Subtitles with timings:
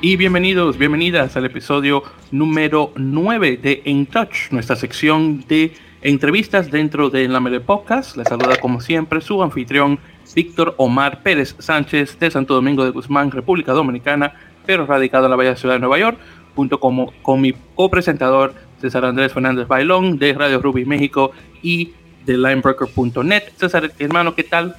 [0.00, 7.10] y bienvenidos, bienvenidas al episodio número 9 de In Touch, nuestra sección de entrevistas dentro
[7.10, 8.16] de la Mere Podcast.
[8.16, 9.98] Les saluda como siempre su anfitrión
[10.36, 14.34] Víctor Omar Pérez Sánchez de Santo Domingo de Guzmán, República Dominicana,
[14.64, 16.18] pero radicado en la bella ciudad de Nueva York,
[16.54, 21.92] junto con, con mi copresentador César Andrés Fernández Bailón de Radio Ruby México y
[22.24, 23.42] de linebroker.net.
[23.56, 24.76] César, hermano, ¿qué tal?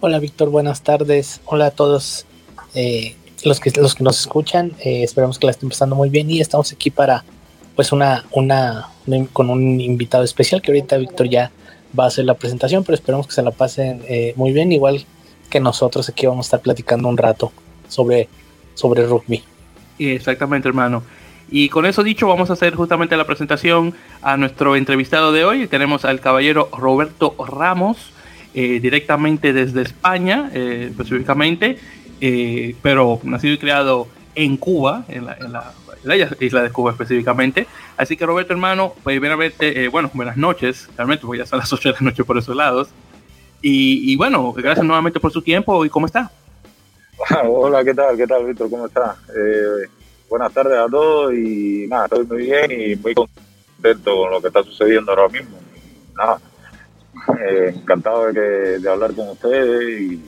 [0.00, 1.40] Hola Víctor, buenas tardes.
[1.46, 2.26] Hola a todos.
[2.74, 6.28] Eh, los que, los que nos escuchan, eh, esperamos que la estén pasando muy bien
[6.30, 7.24] y estamos aquí para
[7.76, 8.88] pues una, una,
[9.32, 11.52] con un invitado especial que ahorita Víctor ya
[11.98, 15.04] va a hacer la presentación, pero esperamos que se la pasen eh, muy bien, igual
[15.48, 17.52] que nosotros aquí vamos a estar platicando un rato
[17.88, 18.28] sobre,
[18.74, 19.44] sobre rugby.
[19.98, 21.04] Exactamente, hermano.
[21.48, 25.68] Y con eso dicho, vamos a hacer justamente la presentación a nuestro entrevistado de hoy.
[25.68, 28.10] Tenemos al caballero Roberto Ramos,
[28.54, 31.78] eh, directamente desde España, específicamente.
[32.20, 35.72] Eh, pero nacido y creado en Cuba, en la,
[36.40, 37.66] isla de Cuba específicamente.
[37.96, 41.72] Así que Roberto, hermano, pues verte, eh, bueno, buenas noches, realmente, porque ya son las
[41.72, 42.88] 8 de la noche por esos lados.
[43.68, 46.30] Y, bueno, gracias nuevamente por su tiempo y cómo está.
[47.48, 48.16] Hola, ¿qué tal?
[48.16, 48.70] ¿Qué tal, Víctor?
[48.70, 49.16] ¿Cómo está?
[49.36, 49.88] Eh,
[50.28, 54.48] buenas tardes a todos y nada, estoy muy bien y muy contento con lo que
[54.48, 55.58] está sucediendo ahora mismo.
[56.14, 56.38] Nada,
[57.74, 60.22] encantado de, de hablar con ustedes y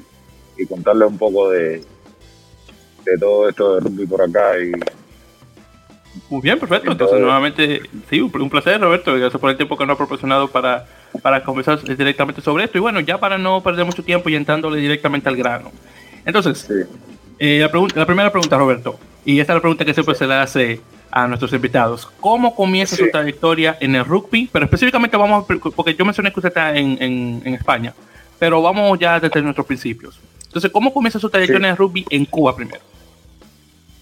[0.59, 1.85] y contarle un poco de,
[3.05, 4.59] de todo esto de rugby por acá.
[4.59, 4.73] Y,
[6.29, 6.93] Muy bien, perfecto.
[6.93, 9.15] Entonces, nuevamente, sí, un placer, Roberto.
[9.15, 10.87] Gracias por el tiempo que nos ha proporcionado para,
[11.23, 12.79] para conversar directamente sobre esto.
[12.79, 15.71] Y bueno, ya para no perder mucho tiempo y entrándole directamente al grano.
[16.27, 16.69] Entonces,
[17.39, 20.27] eh, la, pregunta, la primera pregunta, Roberto, y esta es la pregunta que siempre se
[20.27, 22.07] le hace a nuestros invitados.
[22.21, 24.49] ¿Cómo comienza su trayectoria en el rugby?
[24.53, 27.95] Pero específicamente vamos, porque yo mencioné que usted está en, en, en España,
[28.39, 30.21] pero vamos ya desde nuestros principios.
[30.59, 32.81] Entonces, ¿cómo comienza su trayectoria en rugby en Cuba primero?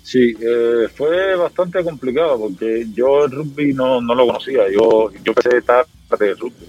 [0.02, 4.62] Sí, eh, fue bastante complicado porque yo el rugby no, no lo conocía.
[4.70, 5.86] Yo, yo empecé tarde
[6.18, 6.68] de rugby.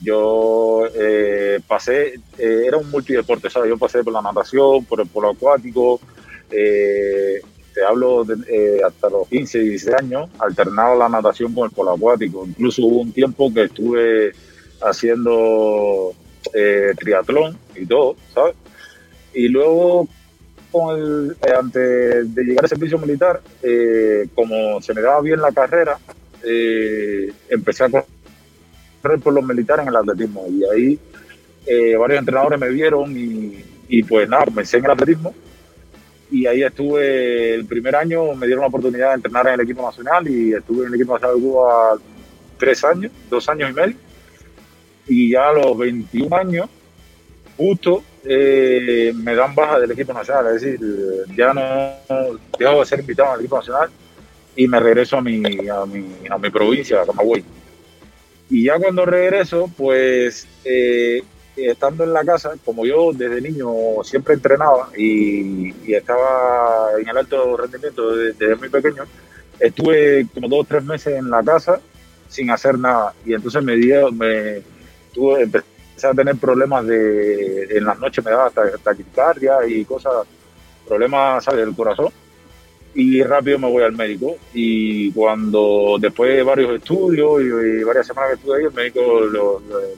[0.00, 3.68] Yo eh, pasé, eh, era un multideporte, ¿sabes?
[3.68, 6.00] Yo pasé por la natación, por el polo acuático.
[6.48, 12.46] te hablo de, hasta los 15, 16 años, alternaba la natación con el polo acuático.
[12.46, 14.30] Incluso hubo un tiempo que estuve
[14.80, 16.12] haciendo
[16.96, 18.54] triatlón y todo, ¿sabes?
[19.34, 20.08] Y luego,
[20.72, 25.98] eh, antes de llegar al servicio militar, eh, como se me daba bien la carrera,
[26.44, 30.46] eh, empecé a correr por los militares en el atletismo.
[30.48, 30.98] Y ahí
[31.98, 35.34] varios entrenadores me vieron y, pues nada, comencé en el atletismo.
[36.30, 39.82] Y ahí estuve el primer año, me dieron la oportunidad de entrenar en el equipo
[39.82, 41.98] nacional y estuve en el equipo nacional de Cuba
[42.58, 43.96] tres años, dos años y medio.
[45.06, 46.68] Y ya a los 21 años,
[47.56, 50.80] justo eh, me dan baja del equipo nacional, es decir,
[51.36, 51.62] ya no
[52.58, 53.90] dejo de ser invitado al equipo nacional
[54.56, 57.44] y me regreso a mi, a mi, a mi provincia, a Camagüey.
[58.50, 61.22] Y ya cuando regreso, pues eh,
[61.56, 67.56] estando en la casa, como yo desde niño siempre entrenaba y, estaba en el alto
[67.56, 69.04] rendimiento desde, muy pequeño,
[69.58, 71.80] estuve como dos o tres meses en la casa
[72.28, 73.14] sin hacer nada.
[73.24, 74.62] Y entonces me, dio, me
[75.12, 78.50] tuve, empecé a tener problemas de, en las noches me daba
[78.82, 80.12] taquicardia y cosas,
[80.86, 81.64] problemas ¿sabes?
[81.64, 82.08] del corazón.
[82.96, 84.36] Y rápido me voy al médico.
[84.52, 89.00] Y cuando, después de varios estudios y, varias semanas que estuve ahí, el médico,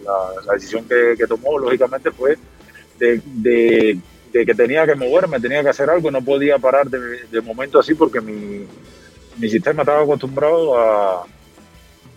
[0.05, 2.39] la, decisión que, tomó, lógicamente, fue
[2.99, 3.99] de,
[4.33, 8.21] que tenía que moverme, tenía que hacer algo, no podía parar de, momento así porque
[8.21, 8.67] mi,
[9.39, 11.27] mi sistema estaba acostumbrado a,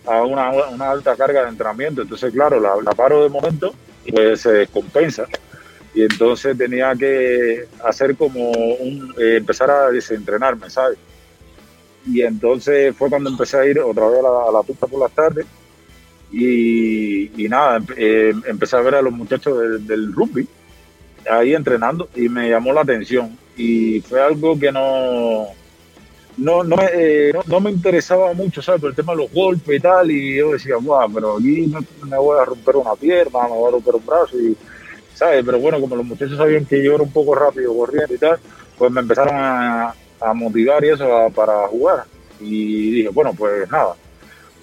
[0.06, 2.02] a una, una, alta carga de entrenamiento.
[2.02, 3.74] Entonces, claro, la, paro de momento,
[4.08, 5.26] pues se descompensa.
[5.94, 10.98] Y entonces tenía que hacer como un, eh, empezar a desentrenarme, ¿sabes?
[12.06, 15.46] Y entonces fue cuando empecé a ir otra vez a la, pista por las tardes.
[16.32, 20.46] Y, y nada, eh, empecé a ver a los muchachos del rugby
[21.28, 23.36] ahí entrenando y me llamó la atención.
[23.56, 25.48] Y fue algo que no,
[26.40, 28.80] no, no, eh, no, no, me interesaba mucho, ¿sabes?
[28.80, 31.72] Por el tema de los golpes y tal, y yo decía, guau, pero aquí
[32.08, 34.56] me, voy a romper una pierna, me voy a romper un brazo, y,
[35.14, 35.44] ¿sabes?
[35.44, 38.38] Pero bueno, como los muchachos sabían que yo era un poco rápido corriendo y tal,
[38.78, 42.04] pues me empezaron a, a motivar y eso para jugar.
[42.40, 43.94] Y dije, bueno, pues nada,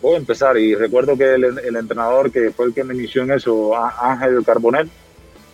[0.02, 0.58] voy a empezar.
[0.58, 4.44] Y recuerdo que el, el entrenador que fue el que me inició en eso, Ángel
[4.44, 4.90] Carbonel,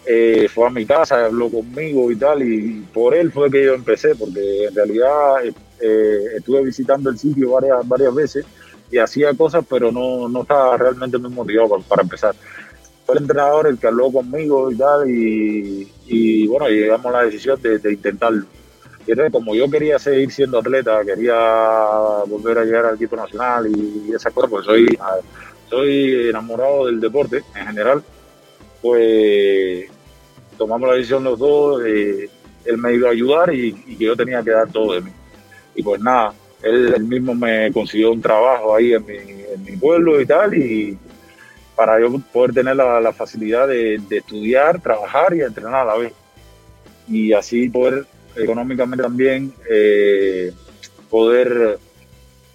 [0.06, 3.74] eh, fue a mi casa, habló conmigo y tal, y por él fue que yo
[3.74, 5.46] empecé, porque en realidad
[5.84, 8.46] eh, estuve visitando el sitio varias, varias veces
[8.90, 12.36] y hacía cosas, pero no, no estaba realmente muy motivado para, empezar.
[13.06, 17.24] Fue el entrenador el que habló conmigo y tal, y, y bueno, llegamos a la
[17.24, 18.46] decisión de, intentarlo.
[19.06, 21.34] Y entonces, como yo quería seguir siendo atleta, quería
[22.28, 24.98] volver a llegar al equipo nacional y esas cosas, pues soy,
[25.70, 28.04] soy enamorado del deporte en general,
[28.82, 29.86] pues
[30.58, 34.52] tomamos la decisión los dos, él me iba a ayudar y, que yo tenía que
[34.52, 35.12] dar todo de mí.
[35.76, 40.20] Y pues nada, él, mismo me consiguió un trabajo ahí en mi, en mi, pueblo
[40.22, 40.98] y tal, y
[41.76, 46.14] para yo poder tener la, facilidad de, estudiar, trabajar y entrenar a la vez.
[47.08, 48.06] Y así poder
[48.36, 50.52] económicamente también eh,
[51.10, 51.78] poder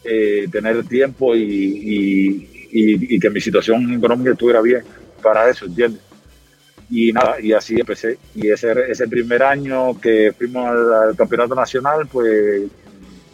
[0.04, 4.82] eh, tener tiempo y, y, que mi situación económica estuviera bien
[5.22, 6.02] para eso, ¿entiendes?
[6.90, 8.18] Y nada, y así empecé.
[8.34, 12.62] Y ese, ese primer año que fuimos al, campeonato nacional, pues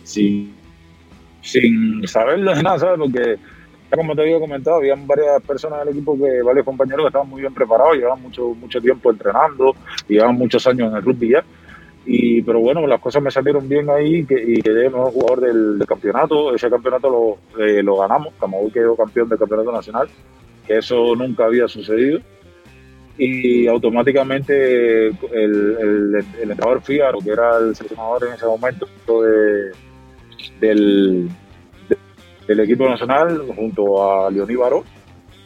[0.05, 0.55] sin,
[1.43, 2.99] sin saberlo de nada, ¿sabes?
[2.99, 3.37] Porque,
[3.91, 7.41] como te había comentado, había varias personas del equipo, que varios compañeros que estaban muy
[7.41, 9.75] bien preparados, llevaban mucho, mucho tiempo entrenando,
[10.09, 11.45] llevaban muchos años en el rugby ya.
[12.07, 16.55] Y, pero bueno, las cosas me salieron bien ahí y quedé mejor jugador del, campeonato.
[16.55, 17.09] Ese campeonato
[17.57, 18.35] lo, eh, lo ganamos.
[18.39, 20.09] Camagüey quedó campeón del campeonato nacional,
[20.67, 22.21] que eso nunca había sucedido.
[23.17, 28.87] Y automáticamente el, el, el entrenador Fígaro, que era el seleccionador en ese momento
[29.23, 29.71] de,
[30.61, 31.29] del,
[32.47, 34.85] del equipo nacional, junto a Leoní Baró,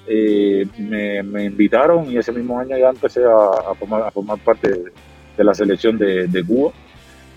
[0.06, 4.70] eh, me, me, invitaron y ese mismo año ya empecé a, formar, a formar parte
[4.70, 4.92] de
[5.38, 6.72] de la selección de, de, Cuba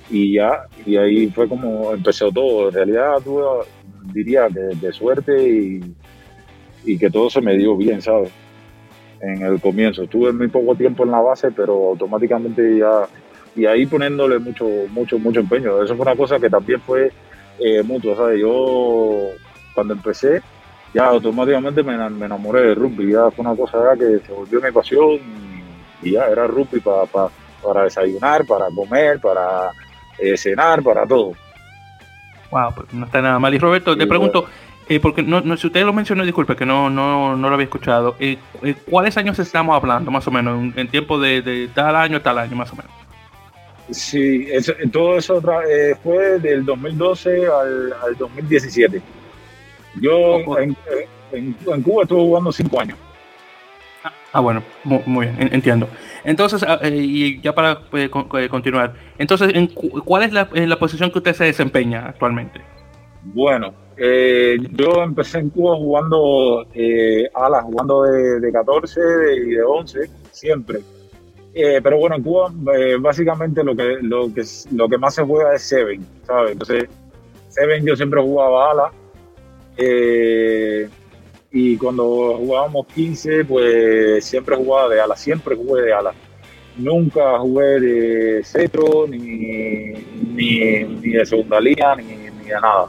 [0.09, 2.67] y ya, y ahí fue como empezó todo.
[2.67, 3.43] En realidad tuve,
[4.11, 5.79] diría que de suerte y,
[6.83, 8.31] y que todo se me dio bien, ¿sabes?
[9.21, 10.03] En el comienzo.
[10.03, 13.07] Estuve muy poco tiempo en la base, pero automáticamente ya,
[13.55, 15.81] y ahí poniéndole mucho, mucho, mucho empeño.
[15.81, 17.11] Eso fue una cosa que también fue
[17.61, 18.39] eh, mutuo, ¿sabes?
[18.39, 19.29] Yo
[19.73, 20.41] cuando empecé,
[20.93, 24.71] ya automáticamente me, me enamoré del rugby, ya fue una cosa que se volvió mi
[24.71, 25.19] pasión
[26.01, 27.29] y, ya era rugby para
[27.61, 29.71] para desayunar, para comer, para
[30.17, 31.33] eh, cenar, para todo.
[32.49, 33.53] Wow, pues no está nada mal.
[33.53, 34.45] Y Roberto, te pregunto,
[34.89, 37.65] eh, porque no, no, si usted lo mencionó, disculpe, que no, no, no lo había
[37.65, 38.37] escuchado, eh,
[38.89, 42.73] ¿cuáles años estamos hablando, más o menos, en, tiempo de, tal año tal año, más
[42.73, 42.91] o menos?
[43.91, 44.47] Sí,
[44.91, 45.41] todo eso
[46.01, 49.01] fue del 2012 al, al 2017.
[50.01, 50.75] Yo en,
[51.33, 52.97] en, en Cuba estuve jugando cinco años.
[54.33, 55.87] Ah, bueno, muy, bien, entiendo.
[56.23, 59.51] Entonces, ah, eh, y ya para eh, eh, continuar, entonces,
[60.05, 62.61] ¿cuál es la, posición que usted se desempeña actualmente?
[63.23, 66.65] Bueno, yo empecé en Cuba jugando
[67.35, 68.99] alas, jugando de, 14
[69.45, 69.99] y de 11,
[70.31, 70.79] siempre.
[71.53, 72.51] Pero bueno, en Cuba
[72.99, 76.51] básicamente lo que, lo, que, lo que más se juega es Seven, ¿sabes?
[76.53, 76.85] Entonces,
[77.49, 78.91] Seven yo siempre jugaba alas
[81.51, 86.13] y cuando jugábamos 15, pues siempre jugaba de ala, siempre jugué de ala.
[86.77, 89.91] Nunca jugué de cetro, ni,
[90.33, 92.87] ni, de segunda línea, ni, ni, de nada.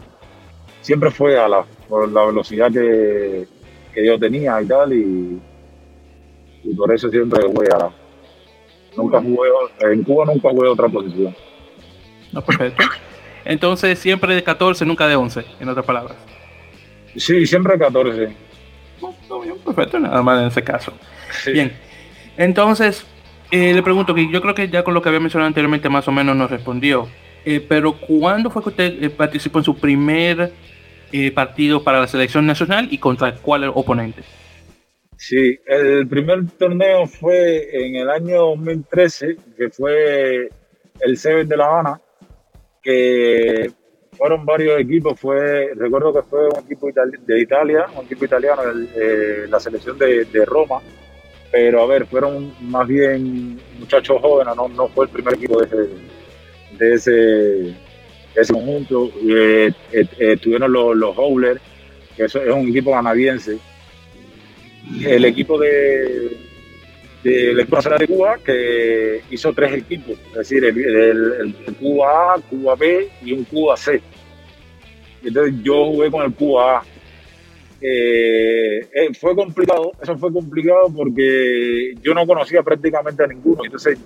[0.80, 3.46] Siempre fue ala, por la velocidad que,
[3.92, 5.40] que yo tenía y tal, y,
[6.62, 7.90] y por eso siempre jugué ala.
[8.96, 9.50] Nunca jugué,
[9.80, 11.34] en Cuba nunca jugué otra posición.
[12.32, 12.84] No, perfecto.
[13.44, 16.16] Entonces siempre de 14, nunca de 11, en otras palabras.
[17.16, 18.52] Sí, siempre de 14
[19.64, 20.92] perfecto, nada más en ese caso.
[21.46, 21.72] Bien,
[22.36, 23.06] entonces
[23.50, 26.06] eh, le pregunto que yo creo que ya con lo que había mencionado anteriormente más
[26.08, 27.08] o menos nos respondió.
[27.44, 30.52] Eh, pero ¿cuándo fue que usted eh, participó en su primer
[31.34, 34.22] partido para la selección nacional y contra cuál oponente?
[35.22, 40.50] Sí, el primer torneo fue en el año 2013, que fue
[40.98, 42.00] el Seven de La Habana,
[42.82, 43.70] que
[44.18, 46.88] fueron varios equipos, fue, recuerdo que fue un equipo
[47.24, 48.62] de Italia, un equipo italiano,
[48.96, 50.80] eh, la selección de, Roma,
[51.52, 55.66] pero a ver, fueron más bien muchachos jóvenes, no, no fue el primer equipo de
[56.96, 57.74] ese, de
[58.34, 59.08] ese, conjunto.
[59.24, 61.60] Eh, eh, estuvieron los, los Howlers,
[62.16, 63.60] que es un equipo canadiense.
[65.04, 66.36] El equipo de,
[67.24, 73.08] equipo nacional de Cuba que hizo tres equipos, es decir, el, Cuba A, Cuba B
[73.24, 74.00] y un Cuba C.
[75.24, 76.82] Entonces yo jugué con el Cuba A.
[77.80, 83.64] Eh, eh, fue complicado, eso fue complicado porque yo no conocía prácticamente a ninguno.
[83.64, 83.98] Entonces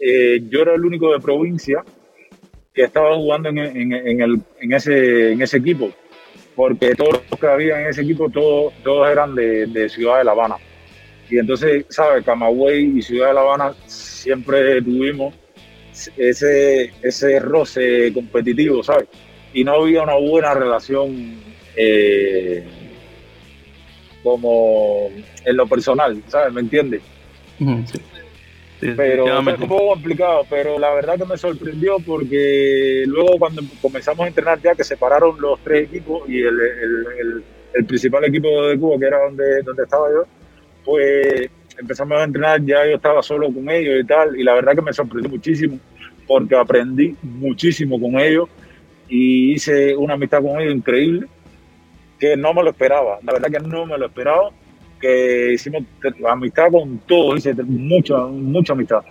[0.00, 1.82] eh, yo era el único de provincia
[2.74, 5.90] que estaba jugando en, en, el, en, ese, en ese equipo,
[6.54, 10.32] porque todos los que había en ese equipo, todos, todos eran de, Ciudad de La
[10.32, 10.56] Habana.
[11.28, 12.24] Y entonces, ¿sabes?
[12.24, 15.34] Camagüey y Ciudad de La Habana siempre tuvimos
[16.16, 19.08] ese, ese roce competitivo, ¿sabes?
[19.52, 21.36] Y no había una buena relación
[21.76, 22.64] eh,
[24.22, 25.10] como
[25.44, 26.52] en lo personal, ¿sabes?
[26.52, 27.02] ¿Me entiendes?
[28.80, 34.24] Pero fue un poco complicado, pero la verdad que me sorprendió porque luego cuando comenzamos
[34.24, 38.78] a entrenar ya que separaron los tres equipos y el, el, el, principal equipo de
[38.78, 40.24] Cuba, que era donde, donde estaba yo,
[40.84, 44.74] pues empezamos a entrenar, ya yo estaba solo con ellos y tal, y la verdad
[44.74, 45.78] que me sorprendió muchísimo
[46.26, 48.48] porque aprendí muchísimo con ellos
[49.08, 51.26] y hice una amistad con ellos increíble
[52.18, 54.50] que no me lo esperaba, la verdad que no me lo esperaba
[55.04, 55.82] que hicimos
[56.26, 59.02] amistad con todos, mucha, mucha amistad.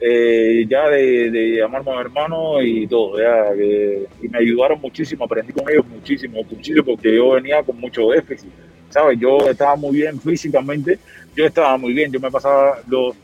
[0.00, 5.70] Eh, ya de, de llamarme hermano y todo, ya, y me ayudaron muchísimo, aprendí con
[5.70, 8.50] ellos muchísimo, muchísimo, porque yo venía con mucho déficit,
[8.90, 9.16] ¿sabes?
[9.20, 10.98] Yo estaba muy bien físicamente,
[11.36, 13.14] yo estaba muy bien, yo me pasaba los,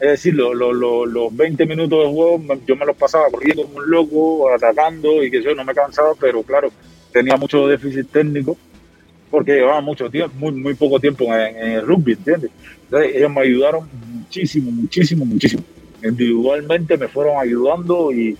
[0.00, 3.76] es decir, los, los, los 20 minutos de juego, yo me los pasaba corriendo como
[3.76, 6.70] un loco, atacando y que yo no me cansaba, pero claro,
[7.12, 8.56] tenía mucho déficit técnico
[9.32, 12.50] porque llevaba mucho tiempo, muy, muy poco tiempo en, el rugby, ¿entiendes?
[12.84, 15.62] Entonces ellos me ayudaron muchísimo, muchísimo, muchísimo.
[16.04, 18.36] Individualmente me fueron ayudando y,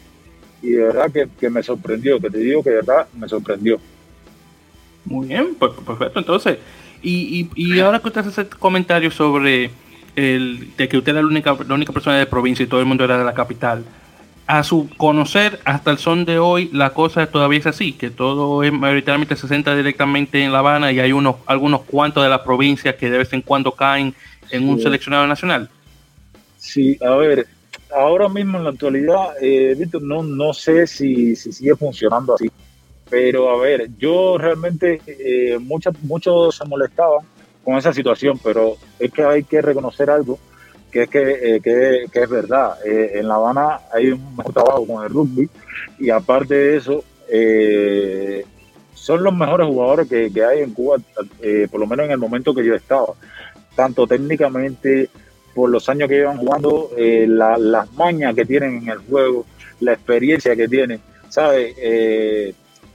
[0.61, 3.81] de verdad que, me sorprendió, que te digo que de verdad me sorprendió.
[5.07, 6.19] Muy bien, pues, perfecto.
[6.19, 6.59] Entonces,
[7.03, 9.71] y, y, ahora que usted hace ese comentario sobre
[10.15, 12.87] el de que usted era la única, la única persona de provincia y todo el
[12.87, 13.83] mundo era de la capital,
[14.53, 18.63] a su conocer hasta el son de hoy la cosa todavía es así, que todo
[18.63, 22.43] es mayoritariamente se centra directamente en La Habana y hay unos algunos cuantos de las
[22.43, 24.15] provincias que de vez en cuando caen
[24.51, 25.71] en un seleccionado nacional.
[26.59, 27.47] Sí, a ver,
[27.97, 32.51] ahora mismo en la actualidad, eh, Víctor, no, no sé si, si, sigue funcionando así,
[33.09, 37.25] pero a ver, yo realmente, eh, muchos, muchos se molestaban
[37.65, 40.39] con esa situación, pero es que hay que reconocer algo
[40.93, 42.77] que es, que, eh, es verdad.
[42.85, 45.49] Eh, en La Habana hay un mejor trabajo con el rugby
[45.99, 48.45] y aparte de eso, eh,
[48.95, 50.99] son los mejores jugadores que, hay en Cuba,
[51.71, 53.15] por lo menos en el momento que yo estaba.
[53.75, 55.09] Tanto técnicamente,
[55.55, 59.47] por los años que llevan jugando, las mañas que tienen en el juego,
[59.81, 61.75] la experiencia que tienen, ¿sabes?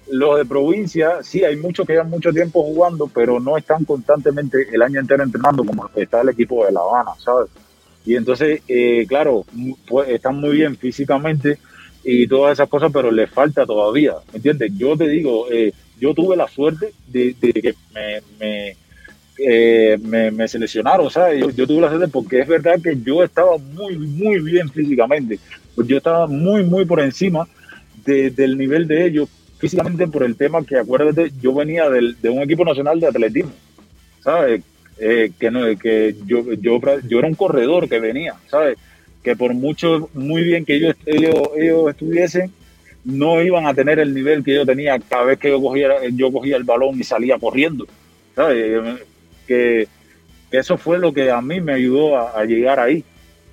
[0.09, 4.67] los de provincia, sí, hay muchos que llevan mucho tiempo jugando, pero no están constantemente
[4.71, 7.49] el año entero entrenando como está el equipo de La Habana, ¿sabes?
[8.07, 9.45] Y entonces, eh, claro,
[9.85, 11.57] pues, están muy bien físicamente
[12.05, 14.71] y todas esas cosas, pero les falta todavía, ¿me entiendes?
[14.77, 18.77] Yo te digo, eh, yo tuve la suerte de, que me, me,
[19.37, 19.97] eh,
[20.31, 21.41] me, seleccionaron, ¿sabes?
[21.41, 25.37] Yo, yo, tuve la suerte porque es verdad que yo estaba muy, muy bien físicamente.
[25.75, 27.45] Pues yo estaba muy, muy por encima
[28.05, 32.41] del nivel de ellos, físicamente por el tema que, acuérdate, yo venía del, de un
[32.41, 33.51] equipo nacional de atletismo,
[34.23, 34.61] ¿sabes?
[34.99, 38.77] Eh, que, no, que yo, yo, yo era un corredor que venía, ¿sabes?
[39.23, 42.51] Que por mucho, muy bien que ellos, ellos, estuviesen,
[43.03, 46.31] no iban a tener el nivel que yo tenía cada vez que yo cogía, yo
[46.31, 47.85] cogía el balón y salía corriendo,
[48.35, 49.01] ¿sabes?
[49.45, 49.87] Que,
[50.49, 53.03] eso fue lo que a mí me ayudó a, llegar ahí,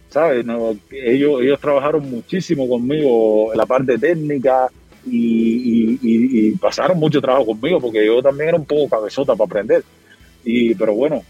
[0.09, 0.47] ¿sabes?
[0.93, 4.69] ellos, ellos trabajaron muchísimo conmigo en la parte técnica
[5.05, 9.83] y, y, pasaron mucho trabajo conmigo porque yo también era un poco cabezota para aprender.
[10.45, 11.25] Y, pero bueno,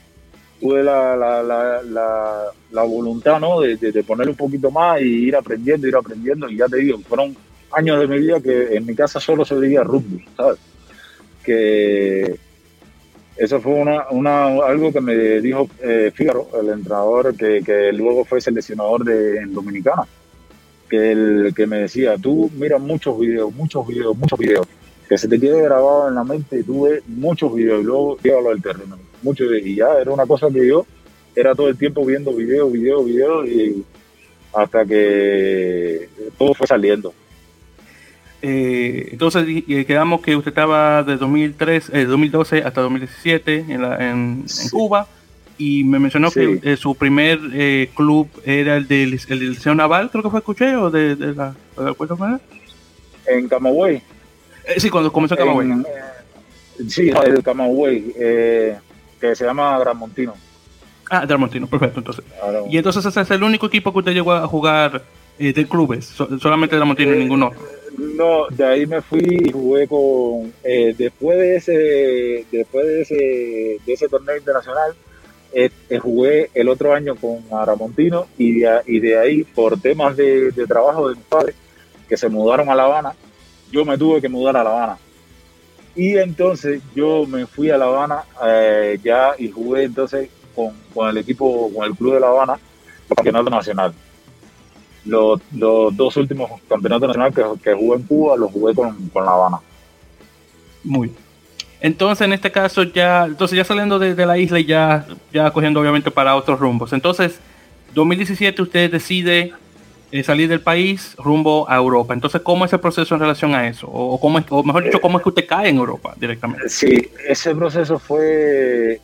[0.64, 3.60] tuve la, la, la, la, voluntad ¿no?
[3.60, 6.48] De, de, ponerle un poquito más y ir aprendiendo, ir aprendiendo.
[6.48, 7.36] Y ya te digo, fueron
[7.70, 10.58] años de mi vida que en mi casa solo se veía rugby, ¿sabes?
[11.44, 12.34] Que
[13.36, 18.40] eso fue una, una, algo que me dijo eh, el entrenador que, que, luego fue
[18.40, 20.04] seleccionador de en Dominicana,
[20.88, 24.66] que, el, que me decía, tú mira muchos videos, muchos videos, muchos videos,
[25.08, 28.62] que se te quede grabado en la mente ves muchos videos y luego llévalo al
[28.62, 30.86] terreno mucho y ya era una cosa que yo
[31.34, 33.84] era todo el tiempo viendo videos, videos, videos y
[34.54, 36.08] hasta que
[36.38, 37.12] todo fue saliendo.
[38.40, 39.46] Eh, entonces
[39.86, 45.08] quedamos que usted estaba de 2003, 2012 hasta 2017 en, la, en, Cuba
[45.56, 50.10] y me mencionó que eh, su primer eh, club era el del, el Liceo Naval,
[50.10, 52.38] creo que fue escuché, o de, de la, de
[53.26, 54.02] En Camagüey.
[54.76, 55.68] Sí, cuando comenzó Camagüey.
[56.88, 58.14] sí, el Camagüey.
[58.18, 58.76] Eh,
[59.20, 60.34] que se llama Gran Montino.
[61.10, 62.00] Ah, Gran Montino, perfecto.
[62.00, 62.24] Entonces.
[62.70, 65.02] y entonces ese es el único equipo que usted llegó a jugar
[65.38, 66.06] eh, de clubes,
[66.40, 67.52] solamente Gran Montino y eh, ninguno.
[67.96, 73.14] No, de ahí me fui y jugué con eh, después de ese después de ese
[73.86, 74.94] de ese torneo internacional
[76.00, 80.66] jugué el otro año con Aramontino y de, y de ahí por temas de, de
[80.66, 81.54] trabajo de mis padres
[82.08, 83.14] que se mudaron a La Habana,
[83.74, 84.98] yo me tuve que mudar a La Habana
[85.96, 91.08] y entonces yo me fui a La Habana eh, ya y jugué entonces con, con,
[91.08, 92.58] el equipo, con el Club de La Habana,
[93.10, 93.92] el campeonato nacional.
[95.04, 99.24] Los, los dos últimos campeonatos nacionales que, que, jugué en Cuba los jugué con, con
[99.24, 99.58] La Habana.
[100.84, 101.12] Muy
[101.84, 105.80] entonces, en este caso, ya, entonces ya saliendo de, la isla y ya, ya cogiendo
[105.80, 106.94] obviamente para otros rumbos.
[106.94, 107.38] Entonces,
[107.92, 109.52] 2017 usted decide
[110.22, 112.14] salir del país rumbo a Europa.
[112.14, 113.88] Entonces, ¿cómo es el proceso en relación a eso?
[113.88, 116.68] O, cómo es, o mejor dicho, ¿cómo es que usted cae en Europa directamente?
[116.68, 119.00] Sí, ese proceso fue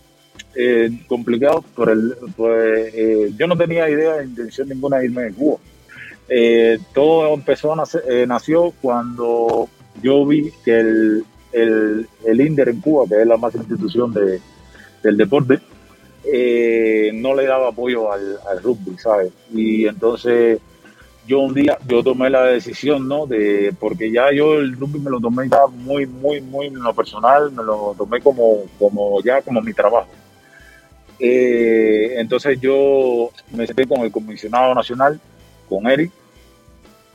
[0.55, 2.15] eh, complicado por el
[2.95, 5.59] eh, yo no tenía idea de intención ninguna de irme de Cuba
[6.93, 7.75] todo empezó
[8.27, 9.69] nació cuando
[10.03, 14.41] yo vi que el, el, el INDER en Cuba que es la más institución de,
[15.05, 15.61] del deporte
[17.15, 20.59] no le daba apoyo al rugby sabes y entonces
[21.31, 23.25] yo un día, yo tomé la decisión, ¿no?
[23.25, 26.93] De, porque ya yo el rugby me lo tomé ya muy, muy, muy en lo
[26.93, 30.09] personal, me lo tomé como, como ya como mi trabajo.
[31.21, 35.21] Eh, entonces yo me senté con el comisionado nacional,
[35.69, 36.11] con Eric,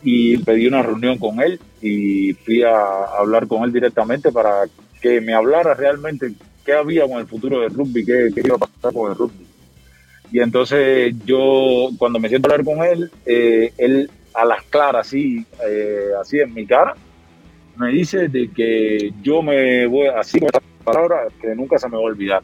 [0.02, 4.64] y pedí una reunión con él y fui a hablar con él directamente para
[5.02, 6.32] que me hablara realmente
[6.64, 9.45] qué había con el futuro del rugby, qué, qué iba a pasar con el rugby.
[10.32, 15.08] Y entonces yo, cuando me siento a hablar con él, eh, él a las claras,
[15.08, 16.96] así, eh, así en mi cara,
[17.78, 21.96] me dice de que yo me voy, así con esta palabra, que nunca se me
[21.96, 22.42] va a olvidar,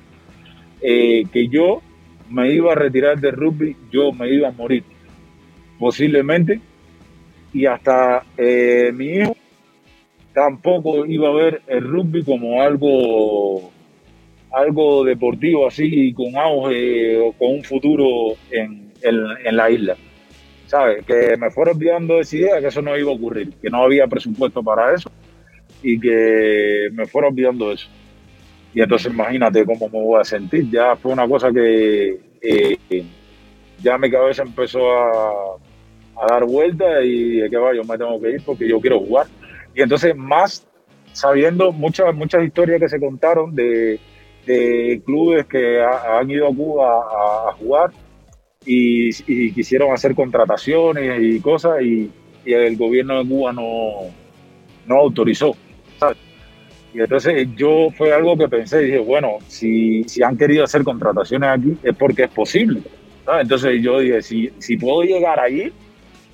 [0.82, 1.82] eh, que yo
[2.30, 4.84] me iba a retirar del rugby, yo me iba a morir,
[5.80, 6.62] posiblemente,
[7.54, 8.24] y hasta
[8.94, 9.36] mi hijo
[10.34, 13.72] tampoco iba a ver el rugby como algo
[14.51, 19.96] algo deportivo así con auge o con un futuro en, en, la isla.
[20.67, 21.05] ¿Sabes?
[21.05, 24.08] Que me fuera olvidando esa idea que eso no iba a ocurrir, que no había
[24.08, 25.12] presupuesto para eso
[25.84, 27.88] y que me fuera olvidando eso.
[28.74, 30.70] Y entonces imagínate cómo me voy a sentir.
[30.70, 32.77] Ya fue una cosa que eh,
[33.81, 35.58] ya mi cabeza empezó a,
[36.22, 39.00] a dar vueltas y de que va, yo me tengo que ir porque yo quiero
[39.00, 39.27] jugar.
[39.75, 40.65] Y entonces más
[41.12, 44.00] sabiendo muchas, muchas historias que se contaron de,
[44.45, 47.91] de clubes que han ido a Cuba a, jugar
[48.65, 49.12] y,
[49.53, 52.12] quisieron hacer contrataciones y cosas y,
[52.43, 54.10] el gobierno de Cuba no,
[54.88, 55.56] no autorizó.
[56.93, 61.49] Y entonces yo fue algo que pensé, dije, bueno, si, si han querido hacer contrataciones
[61.49, 62.82] aquí es porque es posible.
[63.39, 65.71] Entonces yo dije, si, si puedo llegar ahí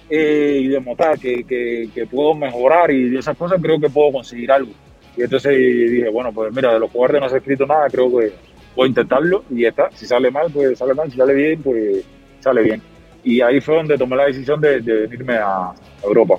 [0.09, 4.51] eh, y demostrar que, que, que, puedo mejorar y esas cosas, creo que puedo conseguir
[4.51, 4.71] algo.
[5.17, 8.07] Y entonces dije, bueno, pues mira, de los jugadores no se ha escrito nada, creo
[8.09, 8.31] que
[8.75, 9.89] voy a intentarlo y ya está.
[9.91, 12.05] Si sale mal, pues sale mal, si sale bien, pues
[12.39, 12.81] sale bien.
[13.23, 16.35] Y ahí fue donde tomé la decisión de, de venirme a Europa.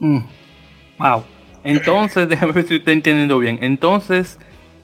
[0.00, 0.18] Mm.
[0.98, 1.22] Wow.
[1.62, 3.60] Entonces, déjame ver si estoy entendiendo bien.
[3.62, 4.40] Entonces,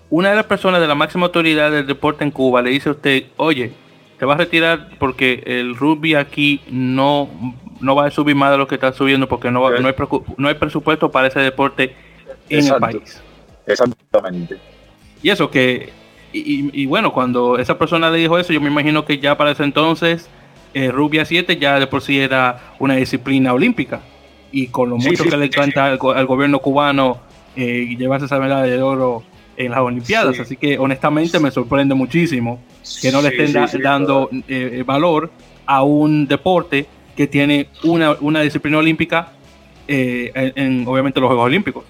[0.08, 2.92] una de las personas de la máxima autoridad del deporte en Cuba le dice a
[2.92, 3.72] usted, oye,
[4.18, 7.28] te vas a retirar porque el rugby aquí no,
[7.80, 9.94] no va a subir más de lo que está subiendo porque no, no, hay,
[10.36, 11.94] no hay presupuesto para ese deporte
[12.48, 13.22] en el país.
[13.66, 14.58] Exactamente.
[15.22, 15.90] Y eso que,
[16.32, 19.64] y, bueno, cuando esa persona le dijo eso, yo me imagino que ya para ese
[19.64, 20.28] entonces
[20.74, 24.00] eh, Rubia 7 ya de por sí era una disciplina olímpica.
[24.50, 27.18] Y con lo mucho que le encanta al, gobierno cubano
[27.56, 29.22] eh, llevarse esa medalla de oro
[29.56, 30.38] en las Olimpiadas.
[30.38, 32.60] Así que honestamente me sorprende muchísimo
[33.02, 35.30] que no le estén dando eh, valor
[35.66, 39.32] a un deporte que tiene una, una disciplina olímpica
[39.86, 41.84] en, obviamente los Juegos Olímpicos.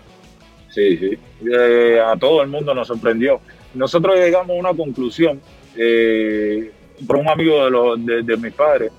[0.79, 1.19] Sí, sí.
[1.53, 3.41] Eh, a todo el mundo nos sorprendió.
[3.75, 5.41] Nosotros llegamos a una conclusión
[5.77, 6.71] eh,
[7.05, 8.93] por un amigo de, los, de, mis padres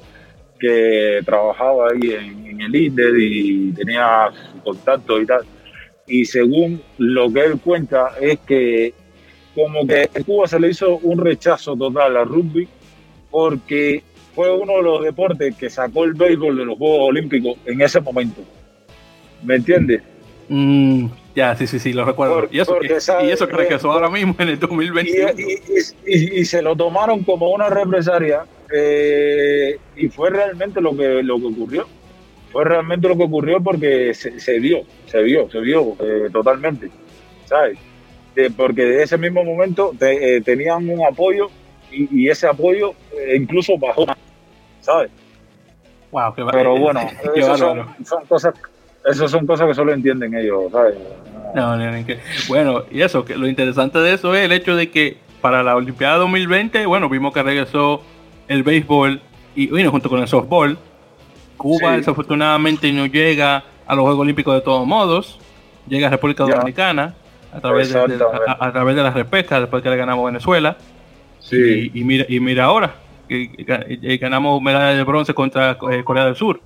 [0.59, 5.45] que trabajaba ahí en, el INDER y tenía su contacto y tal.
[6.05, 8.93] Y según lo que él cuenta es que
[9.55, 12.67] como que en Cuba se le hizo un rechazo total al rugby
[13.31, 14.03] porque
[14.35, 18.01] fue uno de los deportes que sacó el béisbol de los Juegos Olímpicos en ese
[18.01, 18.41] momento.
[19.43, 20.01] ¿Me entiendes?
[20.49, 21.05] Mm,
[21.39, 22.49] ya, sí, sí, sí, lo recuerdo.
[22.51, 25.31] y eso, que, y eso que ahora mismo en el 2021.
[26.05, 31.45] Y, se lo tomaron como una represalia eh, y fue realmente lo que, lo que
[31.45, 31.87] ocurrió.
[32.51, 36.89] Fue realmente lo que ocurrió porque se, se vio, se vio, se vio eh, totalmente,
[37.45, 37.77] ¿sabes?
[38.55, 41.49] porque de ese mismo momento eh, tenían un apoyo
[41.91, 42.93] y, ese apoyo
[43.35, 44.05] incluso bajó,
[44.79, 45.11] ¿sabes?
[46.11, 47.01] Wow, qué Pero bueno,
[48.05, 48.53] son cosas
[49.05, 50.95] esas son cosas que solo entienden ellos, ¿sabes?
[52.47, 55.75] Bueno, y eso, que lo interesante de eso es el hecho de que para la
[55.75, 58.01] Olimpiada 2020, bueno, vimos que regresó
[58.47, 59.21] el béisbol
[59.55, 60.77] y bueno, junto con el softball.
[61.57, 65.39] Cuba desafortunadamente no llega a los Juegos Olímpicos de todos modos,
[65.87, 67.15] llega a República Dominicana
[67.51, 67.99] a través, de,
[68.47, 70.77] a, través de las repescas después que le ganamos a Venezuela.
[71.39, 71.91] Sí.
[71.93, 72.95] Y, mira, y mira ahora,
[73.27, 76.61] que, ganamos medalla de bronce contra eh, Corea del Sur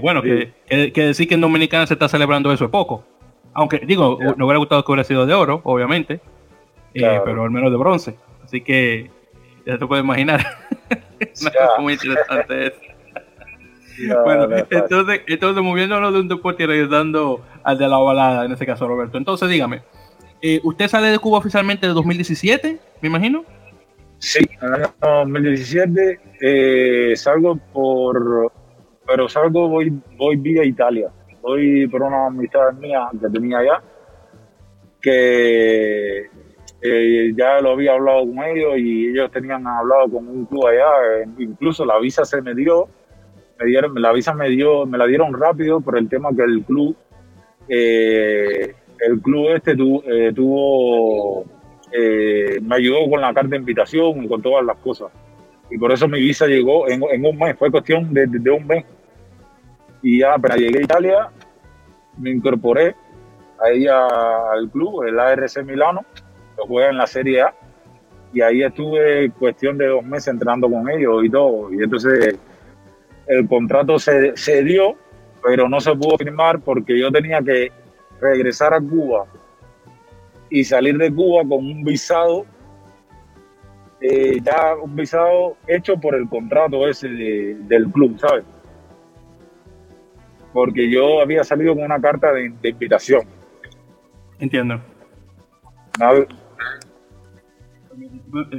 [0.00, 0.52] bueno, que,
[0.94, 3.04] decir que en Dominicana se está celebrando eso es poco.
[3.54, 6.20] Aunque, digo, no hubiera gustado que hubiera sido de oro, obviamente,
[6.94, 8.16] eh, pero al menos de bronce.
[8.44, 9.10] Así que
[9.66, 10.44] ya te puedes imaginar.
[11.80, 12.80] muy interesante eso.
[14.24, 18.66] bueno, entonces, entonces moviéndonos de un deporte y regresando al de la balada, en este
[18.66, 19.18] caso, Roberto.
[19.18, 19.82] Entonces, dígame,
[20.42, 23.44] eh, ¿usted sale de Cuba oficialmente de 2017, me imagino?
[24.18, 28.52] Sí, en el año 2017 eh, salgo por,
[29.06, 31.10] pero salgo, voy, voy vía Italia.
[31.42, 33.82] Voy por una amistad mía que tenía allá,
[35.00, 36.28] que
[37.36, 41.24] ya lo había hablado con ellos y ellos tenían hablado con un club allá.
[41.38, 42.88] Incluso la visa se me dio
[43.60, 46.62] me dieron, la visa me dio, me la dieron rápido por el tema que el
[46.64, 46.96] club,
[47.68, 48.74] eh,
[49.06, 51.44] el club este eh, tuvo,
[51.92, 55.10] eh, me ayudó con la carta de invitación y con todas las cosas.
[55.70, 58.84] Y por eso mi visa llegó en, un mes, fue cuestión de, un mes.
[60.02, 61.30] Y ya, pero llegué a Italia,
[62.18, 62.94] me incorporé
[63.62, 66.04] ahí al club, el ARC Milano,
[66.56, 67.54] que juega en la Serie A.
[68.32, 71.72] Y ahí estuve cuestión de dos meses entrenando con ellos y todo.
[71.72, 72.38] Y entonces
[73.26, 74.94] el contrato se, se dio,
[75.42, 77.72] pero no se pudo firmar porque yo tenía que
[78.20, 79.26] regresar a Cuba
[80.50, 82.44] y salir de Cuba con un visado,
[84.00, 88.44] eh, ya un visado hecho por el contrato ese del club, ¿sabes?
[90.52, 93.22] Porque yo había salido con una carta de, invitación.
[94.38, 94.80] Entiendo.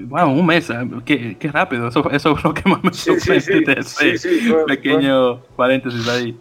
[0.04, 0.76] Bueno, un mes, eh,
[1.06, 6.08] qué, qué rápido, eso, eso es lo que más me sorprende sí, sí, pequeño paréntesis
[6.08, 6.38] ahí.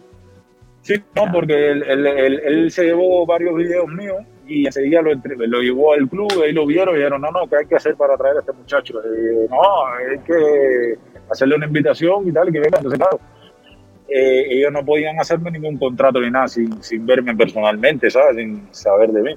[0.81, 2.07] Sí, no, porque él, él,
[2.43, 6.65] él, se llevó varios videos míos y enseguida lo, lo llevó al club, ahí lo
[6.65, 8.95] vieron y dijeron, no, no, ¿qué hay que hacer para traer a este muchacho?
[9.49, 10.97] no, hay que
[11.29, 12.77] hacerle una invitación y tal, y que venga.
[12.77, 13.19] Entonces, claro,
[14.13, 18.35] eh, ellos no podían hacerme ningún contrato ni nada sin, sin verme personalmente, ¿sabes?
[18.35, 19.35] Sin saber de mí.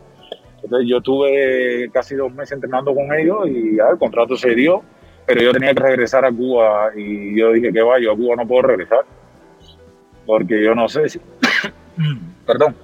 [0.63, 4.83] Entonces yo tuve casi dos meses entrenando con ellos y el contrato se dio,
[5.27, 8.37] pero yo tenía que regresar a Cuba y yo dije que va, yo a Cuba
[8.37, 9.01] no puedo regresar,
[10.25, 11.21] porque yo no sé si,
[12.47, 12.75] perdón,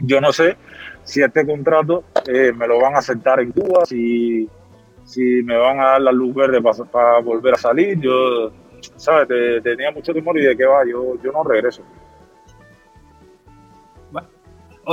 [0.00, 0.56] yo no sé
[1.04, 4.48] si este contrato eh, me lo van a aceptar en Cuba, si,
[5.04, 8.50] si me van a dar la luz verde para, volver a salir, yo,
[8.96, 9.28] ¿sabes?
[9.62, 11.82] tenía mucho temor y de que va, yo, yo no regreso.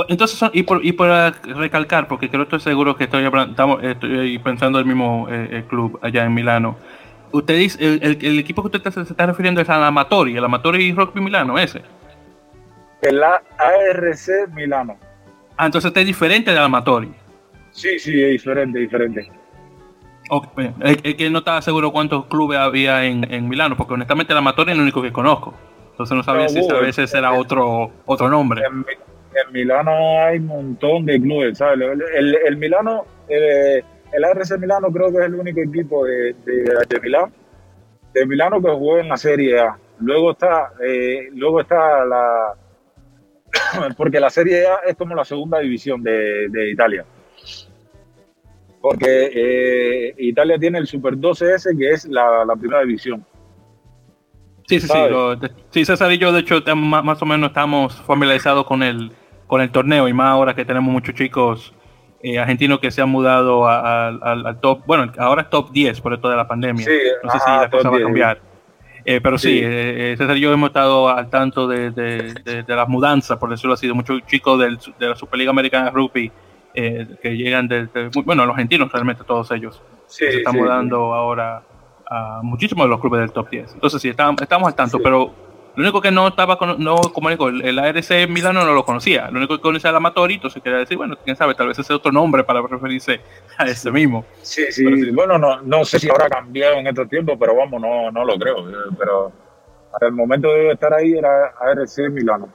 [0.08, 1.08] Entonces, y por, y por
[1.56, 5.98] recalcar, porque creo que estoy seguro que estoy, estamos, estoy pensando el mismo eh, club
[6.02, 6.76] allá en Milano.
[7.32, 11.20] Usted dice, el, equipo que usted se está refiriendo es al Amatori, el Amatori Rugby
[11.20, 11.80] Milano, ese.
[13.00, 14.98] El ARC Milano.
[15.56, 17.12] Ah, entonces este es diferente del Amatori.
[17.70, 19.30] Sí, sí, es diferente, diferente.
[20.28, 20.74] Okay.
[20.82, 24.72] Es, que no estaba seguro cuántos clubes había en, en Milano, porque honestamente el Amatori
[24.72, 25.54] es el único que conozco.
[25.92, 28.62] Entonces no sabía si a veces era otro, otro nombre
[29.36, 31.78] en Milano hay un montón de clubes, ¿sabes?
[32.14, 37.32] El, Milano, el, el, ARC Milano creo que es el único equipo de, de, Milán,
[38.14, 39.78] de Milano que juega en la Serie A.
[40.00, 42.54] Luego está, eh, luego está la,
[43.96, 47.04] porque la Serie A es como la segunda división de, Italia.
[48.88, 53.26] Porque eh, Italia tiene el Super 12S, que es la, primera división.
[54.68, 55.84] Sí, sí, sí, sí.
[55.84, 59.10] César y yo, de hecho, más, o menos estamos familiarizados con el,
[59.48, 61.74] con el torneo y más ahora que tenemos muchos chicos
[62.22, 66.28] eh, argentinos que se han mudado al top, bueno, ahora es top 10 por esto
[66.28, 66.86] de la pandemia.
[67.24, 68.40] no sé si la cosa va a cambiar.
[69.04, 73.36] Eh, pero sí, eh, César y yo hemos estado al tanto de, de, las mudanzas,
[73.36, 76.30] por decirlo así, de muchos chicos del, de la Superliga Americana Rugby
[76.76, 77.88] que llegan de,
[78.24, 79.82] bueno, los argentinos realmente, todos ellos.
[80.06, 81.62] se están mudando ahora
[82.08, 83.74] a muchísimos de los clubes del top 10.
[83.74, 85.32] Entonces sí, estamos, estamos al tanto, pero
[85.74, 89.30] lo único que no estaba, con, no, como digo, el, ARC Milano no lo conocía.
[89.30, 91.92] Lo único que conocía era Amatori, entonces quería decir, bueno, quién sabe, tal vez ese
[91.92, 93.20] otro nombre para referirse
[93.58, 94.24] a ese mismo.
[94.42, 98.10] Sí, sí, bueno, no, no sé si habrá cambiado en estos tiempos, pero vamos, no,
[98.10, 98.66] no lo creo.
[98.98, 99.32] Pero
[99.92, 102.48] hasta el momento de estar ahí era ARC Milano.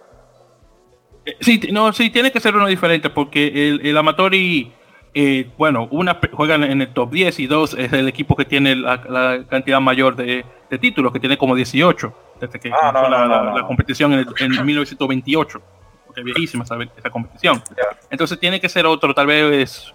[1.39, 4.71] Sí, no, sí, tiene que ser uno diferente, porque el, el Amatori,
[5.13, 8.75] eh, bueno, una juega en el top 10 y dos es el equipo que tiene
[8.75, 14.13] la, cantidad mayor de, de títulos, que tiene como 18 desde que ah, la, competición
[14.13, 15.61] en, 1928,
[16.05, 17.61] porque es viejísima esa, esa competición.
[18.09, 19.93] Entonces tiene que ser otro, tal vez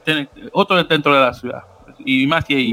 [0.52, 1.64] otro dentro de la ciudad.
[1.98, 2.72] Y más si,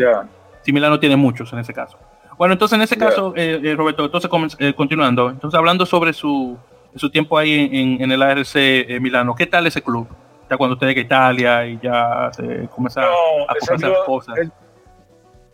[0.61, 1.97] si Milano tiene muchos en ese caso.
[2.37, 6.57] Bueno, entonces en ese caso, eh, eh, Roberto, entonces eh, continuando, entonces hablando sobre su,
[6.95, 8.55] su tiempo ahí en, en el ARC
[9.01, 10.07] Milano, ¿qué tal ese club?
[10.49, 14.37] Ya cuando usted llega a Italia y ya se comienza a hacer cosas.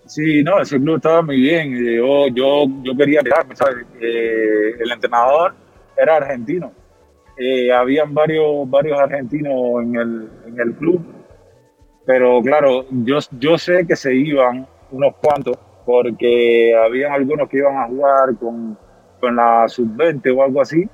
[0.06, 1.72] Sí, no, ese club estaba muy bien.
[1.78, 3.86] Yo, yo, yo quería quedarme, ¿sabes?
[4.02, 5.54] Eh, el entrenador
[5.96, 6.72] era argentino.
[7.38, 11.02] Eh, habían varios, varios argentinos en el, en el club,
[12.06, 17.78] pero claro, yo, yo sé que se iban unos cuantos porque habían algunos que iban
[17.78, 18.78] a jugar con,
[19.22, 20.90] con la sub-20 o algo así,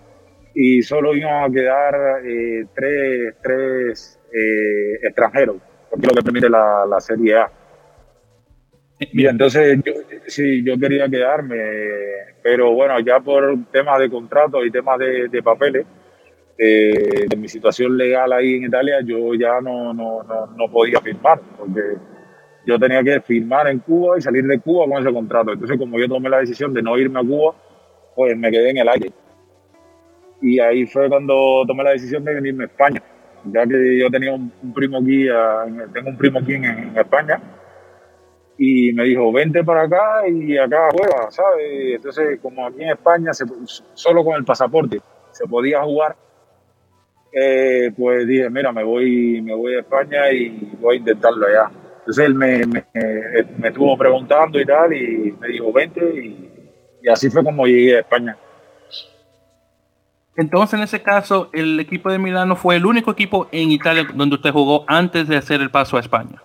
[0.56, 5.58] y solo iban a quedar eh, tres, tres eh, extranjeros,
[5.90, 7.52] porque es lo que permite la, la Serie A.
[9.00, 9.92] Y entonces yo,
[10.28, 11.58] sí, yo quería quedarme,
[12.42, 15.86] pero bueno, ya por temas de contrato y temas de, de papeles,
[16.58, 21.02] eh, de mi situación legal ahí en Italia, yo ya no, no, no, no, podía
[21.02, 21.82] firmar, porque
[22.66, 25.52] yo tenía que firmar en Cuba y salir de Cuba con ese contrato.
[25.52, 27.56] Entonces, como yo tomé la decisión de no irme a Cuba,
[28.16, 29.12] pues me quedé en el aire.
[30.46, 33.02] Y ahí fue cuando tomé la decisión de venirme a España,
[33.46, 35.26] ya que yo tenía un, primo aquí,
[35.92, 37.42] tengo un primo aquí en España,
[38.56, 41.96] y me dijo, vente para acá y acá juega, ¿sabes?
[41.96, 43.32] Entonces, como aquí en España,
[43.96, 46.16] solo con el pasaporte se podía jugar,
[47.34, 51.72] eh, pues dije, mira, me voy, me voy a España y voy a intentarlo allá.
[52.02, 52.86] Entonces él me, me,
[53.58, 56.52] me estuvo preguntando y tal, y me dijo, vente, y,
[57.02, 58.38] y así fue como llegué a España.
[60.38, 64.36] Entonces, en ese caso, el equipo de Milano fue el único equipo en Italia donde
[64.36, 66.42] usted jugó antes de hacer el paso a España.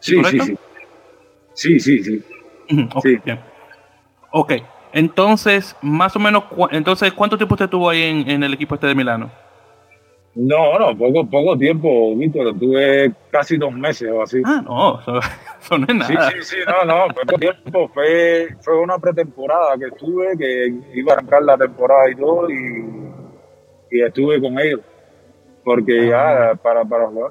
[0.00, 0.58] Sí, sí, sí.
[1.54, 2.24] Sí, sí, sí.
[2.94, 3.32] Okay, sí.
[4.30, 4.52] ok,
[4.92, 8.94] entonces, más o menos, entonces, ¿cuánto tiempo usted estuvo ahí en, el equipo este de
[8.94, 9.30] Milano?
[10.36, 12.58] No, no, poco, poco tiempo, Víctor.
[12.58, 14.42] Tuve casi dos meses o así.
[14.44, 16.30] Ah, no, eso, no es nada.
[16.30, 17.88] Sí, sí, sí, no, no, poco tiempo.
[17.94, 22.84] Fue, fue una pretemporada que estuve, que iba a arrancar la temporada y todo, y,
[23.92, 24.80] y estuve con ellos.
[25.64, 26.50] Porque ah.
[26.50, 27.30] ya, para, para jugar.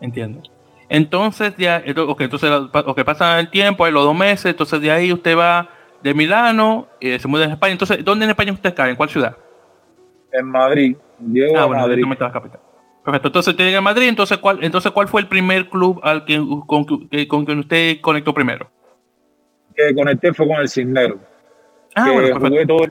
[0.00, 0.42] Entiendo.
[0.90, 2.50] Entonces, ya, okay, entonces,
[2.96, 5.70] que pasa el tiempo, hay los dos meses, entonces de ahí usted va
[6.02, 7.72] de Milano, y se muda a España.
[7.72, 8.90] Entonces, ¿dónde en España usted cae?
[8.90, 9.36] ¿En cuál ciudad?
[10.32, 10.96] En Madrid.
[11.20, 12.04] Llego ah, a bueno, Madrid.
[13.04, 13.28] Perfecto.
[13.28, 16.38] Entonces usted llega a Madrid, entonces ¿cuál, entonces ¿cuál fue el primer club al que,
[16.66, 18.70] con, con que usted conectó primero?
[19.74, 21.18] Que conecté fue con el Cisnero.
[21.94, 22.86] Ah, bueno, jugué todo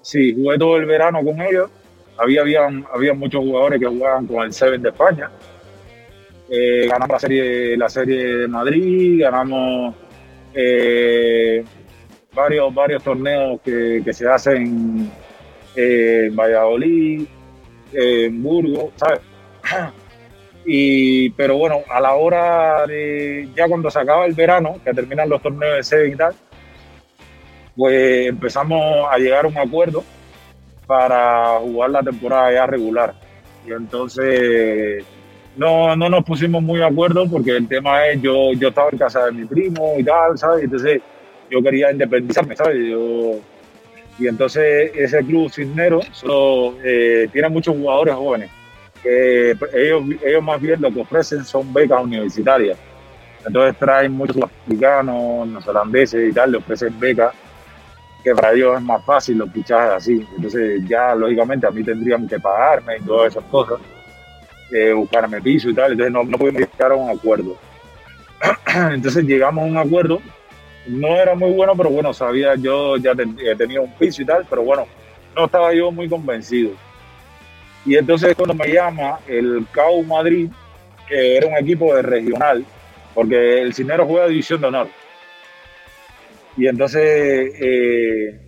[0.00, 1.70] sí, jugué todo el verano con ellos.
[2.16, 5.30] Había, había, había muchos jugadores que jugaban con el Seven de España
[6.48, 9.94] eh, ganamos la serie, la serie de Madrid, ganamos
[10.52, 11.64] eh,
[12.34, 15.10] varios, varios torneos que, se hacen
[15.74, 17.26] en Valladolid,
[17.94, 19.20] en Burgos, ¿sabes?
[20.66, 25.28] Y, pero bueno, a la hora de, ya cuando se acaba el verano, que terminan
[25.28, 26.34] los torneos de sede y tal,
[27.76, 30.02] pues empezamos a llegar a un acuerdo
[30.86, 33.14] para jugar la temporada ya regular.
[33.66, 35.04] Y entonces
[35.56, 38.98] no, no nos pusimos muy de acuerdo porque el tema es, yo, yo estaba en
[38.98, 40.64] casa de mi primo y tal, ¿sabes?
[40.64, 41.00] Entonces
[41.50, 42.76] yo quería independizarme, ¿sabes?
[42.90, 43.38] Yo,
[44.18, 48.50] y entonces ese club Cisnero solo eh, tiene muchos jugadores jóvenes.
[49.02, 52.78] Que ellos, ellos más bien lo que ofrecen son becas universitarias.
[53.44, 57.34] Entonces traen muchos africanos, neozelandeses y tal, le ofrecen becas,
[58.22, 60.26] que para ellos es más fácil los fichajes así.
[60.36, 63.78] Entonces ya lógicamente a mí tendrían que pagarme y todas esas cosas
[64.72, 67.56] eh, buscarme piso y tal, entonces no, no pudimos llegar a un acuerdo.
[68.92, 70.20] entonces llegamos a un acuerdo,
[70.86, 73.14] no era muy bueno, pero bueno, sabía, yo ya
[73.56, 74.86] tenía un piso y tal, pero bueno,
[75.34, 76.72] no estaba yo muy convencido.
[77.86, 80.50] Y entonces cuando me llama el CAU Madrid,
[81.08, 82.64] que era un equipo de regional,
[83.14, 84.88] porque el Cinero juega división de honor.
[86.56, 87.02] Y entonces
[87.60, 88.44] eh,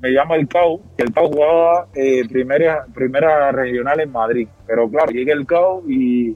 [0.00, 4.48] me llama el CAU, que el CAU jugaba eh, primera, primera regional en Madrid.
[4.66, 6.34] Pero claro, llegué el CAU y,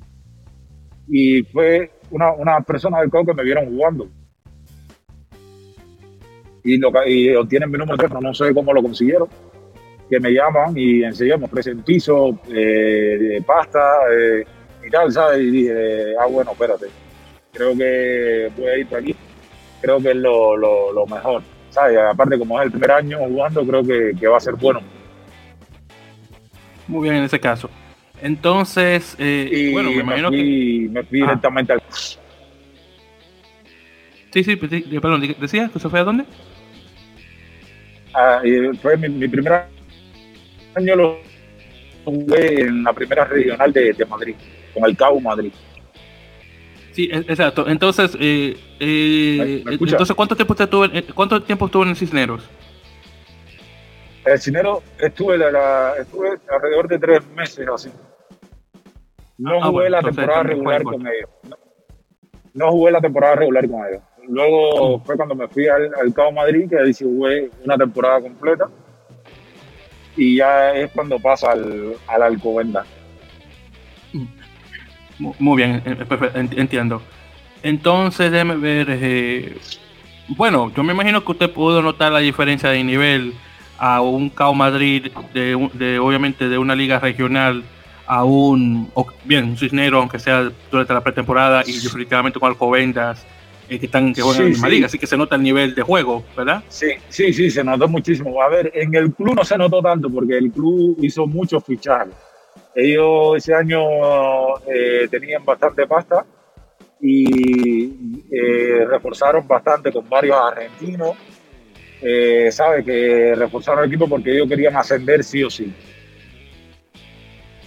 [1.08, 4.08] y fue una, una persona del CAU que me vieron jugando.
[6.62, 9.28] Y, lo, y obtienen mi número de teléfono, no sé cómo lo consiguieron,
[10.08, 13.80] que me llaman y enseguida me ofrecen piso, eh, pasta
[14.12, 14.44] eh,
[14.86, 15.40] y tal, ¿sabes?
[15.40, 16.86] Y dije, ah, bueno, espérate,
[17.52, 19.16] creo que voy a ir por aquí,
[19.80, 21.42] creo que es lo, lo, lo mejor.
[22.10, 24.80] Aparte, como es el primer año jugando, creo que, va a ser bueno.
[26.88, 27.70] Muy bien en ese caso.
[28.20, 30.88] Entonces, eh, bueno, me imagino que.
[30.90, 31.82] Me fui directamente al.
[34.32, 36.24] Sí, sí, perdón, ¿decías que se fue a dónde?
[38.14, 38.42] Ah,
[38.80, 39.64] fue mi, primer
[40.74, 41.18] año lo
[42.04, 44.34] jugué en la primera regional de, de Madrid,
[44.74, 45.52] con el Cabo Madrid.
[46.92, 47.68] Sí, e, exacto.
[47.68, 52.48] Entonces, eh, eh, entonces ¿cuánto tiempo estuvo, cuánto tiempo estuvo en el Cisneros?
[54.24, 55.36] El Cisneros estuve,
[55.98, 57.90] estuve alrededor de tres meses así.
[59.38, 61.30] No ah, jugué la temporada regular con ellos.
[62.52, 64.02] No, jugué la temporada regular con ellos.
[64.28, 68.20] Luego fue cuando me fui al, al Cabo Madrid, que ahí sí jugué una temporada
[68.20, 68.68] completa.
[70.16, 72.84] Y ya es cuando pasa al, al Alcobenda.
[75.18, 77.02] Muy bien, eh, entiendo.
[77.62, 78.86] Entonces, déjeme ver.
[78.90, 79.56] Eh,
[80.28, 83.34] bueno, yo me imagino que usted pudo notar la diferencia de nivel
[83.78, 87.64] a un CAO Madrid, de, obviamente de una liga regional,
[88.06, 88.90] a un,
[89.24, 93.26] bien, un Cisnero, aunque sea durante la pretemporada, y definitivamente con Alcobendas, eh,
[93.78, 95.82] que están que juegan en la misma liga, así que se nota el nivel de
[95.82, 96.62] juego, ¿verdad?
[96.68, 98.42] Sí, sí, sí, se notó muchísimo.
[98.42, 102.14] A ver, en el club no se notó tanto porque el club hizo muchos fichajes.
[102.74, 103.80] Ellos ese año
[104.66, 106.24] eh, tenían bastante pasta
[107.00, 111.16] y eh, reforzaron bastante con varios argentinos.
[112.02, 115.72] Eh, sabe que reforzaron el equipo porque ellos querían ascender sí o sí.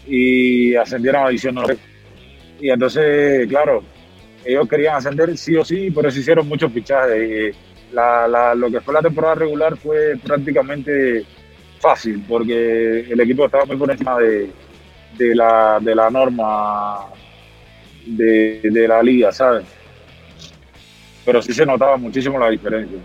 [0.08, 1.78] Y ascendieron a División Norte.
[2.60, 3.84] Y entonces, claro,
[4.46, 7.56] ellos querían ascender sí o sí, por eso hicieron muchos fichajes.
[7.92, 11.26] lo que fue la temporada regular fue prácticamente
[11.80, 14.50] fácil, porque el equipo estaba muy por encima de,
[15.18, 17.08] de, la, de la norma
[18.06, 19.66] de, la liga, ¿sabes?
[21.26, 22.98] Pero sí se notaba muchísimo la diferencia.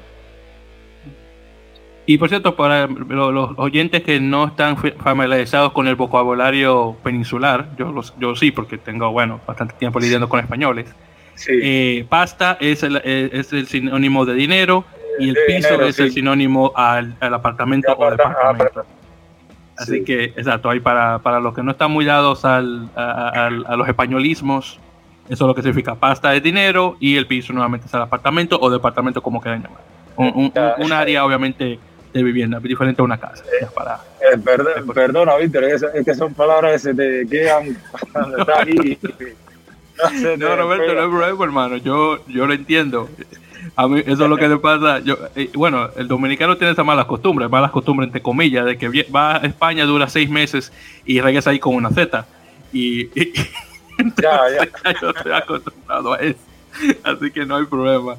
[2.06, 7.92] Y por cierto, para los oyentes que no están familiarizados con el vocabulario peninsular, yo,
[7.92, 10.94] los, yo sí, porque tengo, bueno, bastante tiempo lidiando con españoles.
[11.46, 14.84] Eh, pasta es el, es el sinónimo de dinero
[15.18, 18.84] y el piso es el sinónimo al, apartamento o departamento.
[19.76, 23.88] Así que, exacto, ahí para, para, los que no están muy dados al, a los
[23.88, 24.80] españolismos,
[25.28, 28.58] eso es lo que significa pasta de dinero y el piso nuevamente es el apartamento
[28.60, 29.82] o departamento como quieran llamar.
[30.16, 31.78] Un, área obviamente
[32.12, 33.44] de vivienda, diferente a una casa.
[33.60, 34.38] Eh, para, eh,
[34.92, 37.66] perdona, Víctor, es, que son palabras que se te quedan
[38.38, 38.98] estás ahí.
[40.38, 41.76] No, Roberto, no es bravo, hermano.
[41.76, 43.08] Yo, yo lo entiendo.
[43.76, 45.00] A mí eso es lo que le pasa.
[45.00, 48.88] Yo, eh, bueno, el dominicano tiene esa mala costumbre, malas costumbres entre comillas, de que
[49.14, 50.72] va a España, dura seis meses
[51.04, 52.26] y regresa ahí con una Z.
[52.72, 53.08] y,
[54.22, 55.00] ya, ya.
[55.00, 56.38] Yo estoy acostumbrado a eso.
[57.02, 58.16] Así que no hay problema.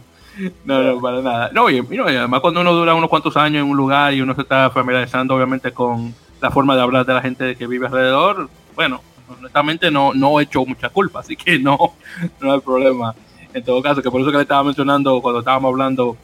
[0.63, 1.49] No, no, para nada.
[1.53, 4.41] No, y, además cuando uno dura unos cuantos años en un lugar y uno se
[4.41, 9.01] está familiarizando obviamente con la forma de hablar de la gente que vive alrededor, bueno,
[9.37, 11.95] honestamente no, no he hecho mucha culpa, así que no,
[12.39, 13.13] no hay problema.
[13.53, 16.17] En todo caso, que por eso que le estaba mencionando cuando estábamos hablando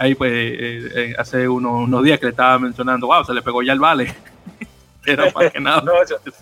[0.00, 3.42] ahí pues eh, eh, hace unos, unos días que le estaba mencionando, wow, se le
[3.42, 4.14] pegó ya el vale.
[5.04, 5.82] Pero más que nada.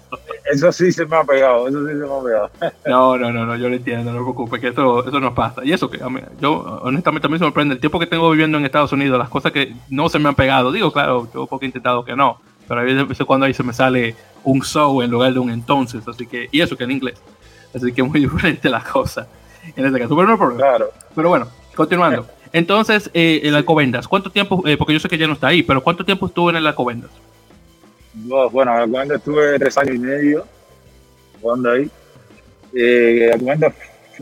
[0.52, 2.50] eso, sí se me ha pegado, eso sí se me ha pegado.
[2.86, 5.64] No, no, no, no yo lo entiendo, no me preocupe, que eso, eso nos pasa.
[5.64, 8.30] Y eso que a mí, yo honestamente a mí me sorprende el tiempo que tengo
[8.30, 10.70] viviendo en Estados Unidos, las cosas que no se me han pegado.
[10.70, 13.72] Digo, claro, yo poco he intentado que no, pero a veces cuando ahí se me
[13.72, 17.20] sale un so en lugar de un entonces, así que, y eso que en inglés.
[17.74, 19.26] Así que muy diferente la cosa.
[19.74, 20.60] En este caso, pero no problema.
[20.60, 20.90] Claro.
[21.14, 22.26] Pero bueno, continuando.
[22.52, 24.62] Entonces, eh, el Alcobendas, ¿cuánto tiempo?
[24.66, 26.66] Eh, porque yo sé que ya no está ahí, pero ¿cuánto tiempo estuvo en el
[26.66, 27.10] Alcobendas?
[28.50, 30.46] bueno, cuando estuve tres años y medio
[31.40, 31.90] jugando ahí.
[32.74, 33.30] Eh,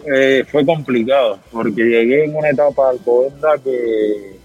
[0.06, 4.37] eh, fue complicado porque llegué en una etapa de Alcobendas que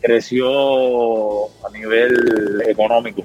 [0.00, 3.22] creció a nivel económico.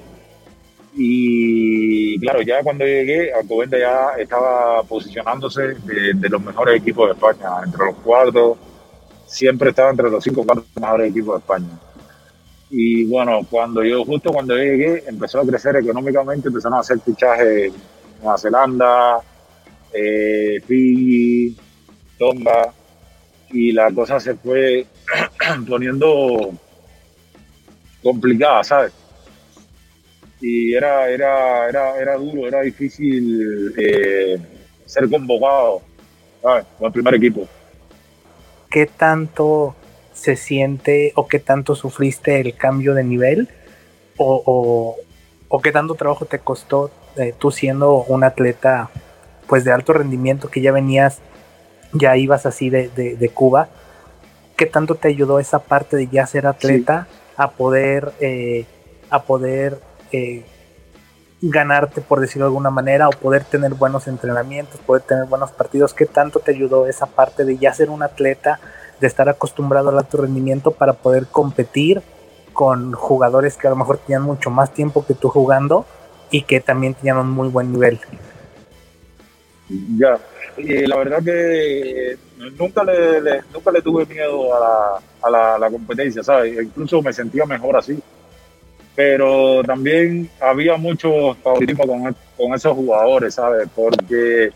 [1.00, 7.50] Y claro, ya cuando llegué, Alcobendas ya estaba posicionándose de, los mejores equipos de España,
[7.64, 8.58] entre los cuatro,
[9.24, 11.78] siempre estaba entre los cinco cuatro mejores equipos de España.
[12.70, 17.72] Y bueno, cuando yo, justo cuando llegué, empezó a crecer económicamente, empezaron a hacer fichajes
[18.20, 19.20] Nueva Zelanda,
[19.92, 21.56] eh, Fiji,
[22.18, 22.72] Tonga,
[23.50, 24.84] y la cosa se fue
[25.68, 26.50] poniendo
[28.02, 28.92] complicada, ¿sabes?
[30.40, 34.38] Y era, era, era, era duro, era difícil eh,
[34.86, 35.82] ser convocado,
[36.42, 36.64] ¿sabes?
[36.78, 37.48] Con el primer equipo.
[38.70, 39.74] ¿Qué tanto
[40.12, 43.48] se siente o qué tanto sufriste el cambio de nivel
[44.16, 44.96] o,
[45.48, 48.90] o, qué tanto trabajo te costó eh, tú siendo un atleta
[49.46, 51.20] pues de alto rendimiento que ya venías,
[51.92, 53.68] ya ibas así de, de, Cuba,
[54.56, 58.66] qué tanto te ayudó esa parte de ya ser atleta a poder, eh,
[59.08, 59.78] a poder
[60.12, 60.44] eh,
[61.40, 65.94] ganarte, por decirlo de alguna manera, o poder tener buenos entrenamientos, poder tener buenos partidos,
[65.94, 68.60] qué tanto te ayudó esa parte de ya ser un atleta
[69.00, 72.02] de estar acostumbrado al alto rendimiento para poder competir
[72.52, 75.86] con jugadores que a lo mejor tenían mucho más tiempo que tú jugando
[76.30, 78.00] y que también tenían un muy buen nivel.
[79.96, 80.18] Ya,
[80.56, 82.16] la verdad que
[82.58, 84.60] nunca le, nunca le tuve miedo a
[85.30, 86.60] la, a la, competencia, ¿sabes?
[86.62, 87.98] Incluso me sentía mejor así.
[88.98, 93.68] Pero también había mucho favoritismo con, con esos jugadores, ¿sabes?
[93.72, 94.50] Porque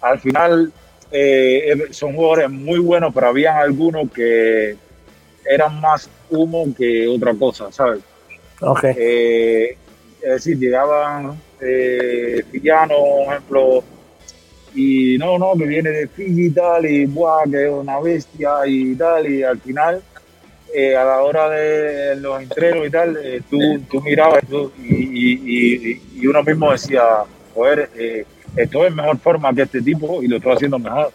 [0.00, 0.72] al final
[1.10, 4.76] eh, son jugadores muy buenos, pero había algunos que
[5.44, 7.98] eran más humo que otra cosa, ¿sabes?
[8.60, 8.94] Okay.
[8.96, 9.76] Eh,
[10.22, 13.84] es decir, llegaban eh, por ejemplo,
[14.72, 18.52] Y no, no, que viene de Fiji y tal, y buah, que es una bestia
[18.66, 20.00] y tal, y al final,
[20.72, 23.58] eh, a la hora de los entrenos y tal, eh, tú,
[23.90, 24.42] tú mirabas
[24.78, 27.02] y, y, uno mismo decía,
[27.54, 28.24] joder, eh,
[28.56, 31.12] estoy en mejor forma que este tipo y lo estoy haciendo mejor,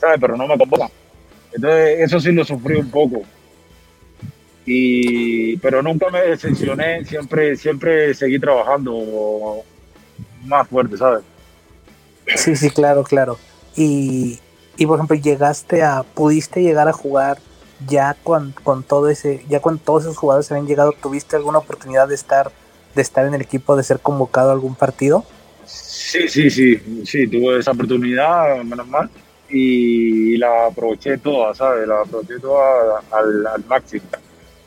[0.00, 0.18] ¿sabes?
[0.20, 0.88] Pero no me convocan.
[1.52, 3.22] Entonces, eso sí lo sufrí un poco.
[4.64, 9.62] Y, pero nunca me decepcioné, siempre, siempre seguí trabajando
[10.44, 11.22] más fuerte, ¿sabes?
[12.36, 13.38] Sí, sí, claro, claro.
[13.76, 14.38] Y,
[14.76, 17.38] y por ejemplo, llegaste a, pudiste llegar a jugar
[17.86, 22.08] ya con, con todo ese, ya con todos esos jugadores habían llegado, ¿tuviste alguna oportunidad
[22.08, 22.50] de estar,
[22.94, 25.24] de estar en el equipo, de ser convocado a algún partido?
[25.64, 29.08] Sí, sí, sí, sí, tuve esa oportunidad, menos mal,
[29.48, 31.86] y la aproveché toda, ¿sabes?
[31.86, 34.04] La aproveché toda al, máximo.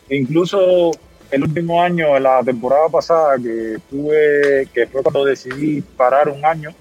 [0.09, 0.91] Incluso
[1.31, 6.73] el último año, la temporada pasada que tuve, que fue cuando decidí parar un año,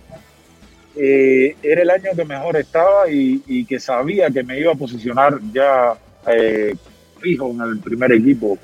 [0.96, 5.40] eh, era el año que mejor estaba y, que sabía que me iba a posicionar
[5.52, 5.94] ya
[6.26, 6.74] eh,
[7.20, 8.58] fijo en el primer equipo,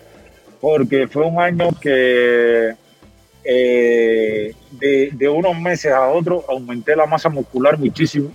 [0.61, 2.75] porque fue un año que
[3.45, 8.31] eh, de, unos meses a otros aumenté la masa muscular muchísimo.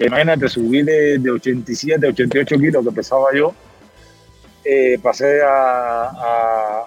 [0.00, 3.54] Imagínate, subí de, de 87, 88 kilos que pesaba yo
[4.68, 6.86] eh, pasé a, a,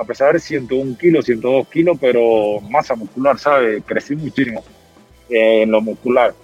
[0.00, 3.82] a, pesar 101 kilos, 102 kilos, pero masa muscular, ¿sabes?
[3.84, 4.64] Crecí muchísimo
[5.28, 6.34] eh, en lo muscular.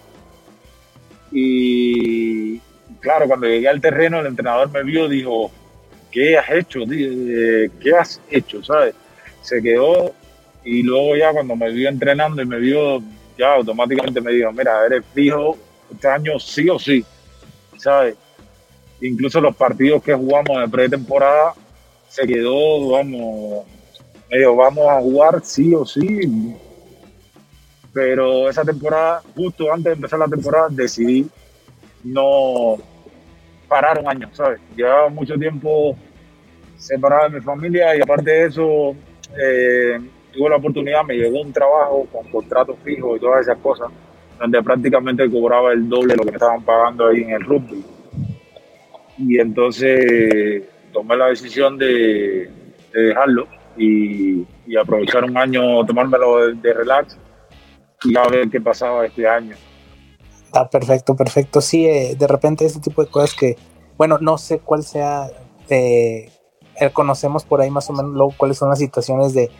[1.33, 2.61] Y
[3.01, 5.51] claro, cuando llegué al terreno, el entrenador me vio, dijo,
[6.11, 6.81] ¿qué has hecho?
[6.91, 8.63] Eh, ¿Qué has hecho?
[8.63, 8.95] ¿Sabes?
[9.43, 10.15] Se quedó
[10.65, 13.03] y luego ya cuando me vio entrenando y me vio,
[13.39, 15.57] ya automáticamente me dijo, mira, eres fijo
[15.93, 17.05] este año sí o sí,
[17.79, 18.17] ¿sabes?
[19.01, 21.55] incluso los partidos que jugamos de pretemporada
[22.09, 23.67] se quedó, vamos,
[24.31, 26.55] medio vamos a jugar sí o sí.
[27.93, 31.27] Pero esa temporada, justo antes de empezar la temporada, decidí
[32.07, 32.77] no
[33.69, 34.61] parar un año, ¿sabes?
[34.77, 35.97] Llevaba mucho tiempo
[36.77, 38.95] separado de mi familia y aparte de eso,
[39.43, 39.99] eh,
[40.33, 43.89] tuve la oportunidad, me llegó un trabajo con contrato fijo y todas esas cosas,
[44.39, 47.85] donde prácticamente cobraba el doble de lo que me estaban pagando ahí en el rugby
[49.19, 52.51] y entonces tomé la decisión de,
[52.93, 54.47] dejarlo y,
[54.79, 57.19] aprovechar un año, tomármelo de, relax
[58.05, 59.57] y a ver qué pasaba este año.
[60.47, 61.61] Está perfecto, perfecto.
[61.61, 63.57] Sí, eh, de repente ese tipo de cosas que,
[63.97, 65.31] bueno, no sé cuál sea,
[65.69, 66.31] eh,
[66.81, 69.51] eh, conocemos por ahí más o menos luego cuáles son las situaciones de,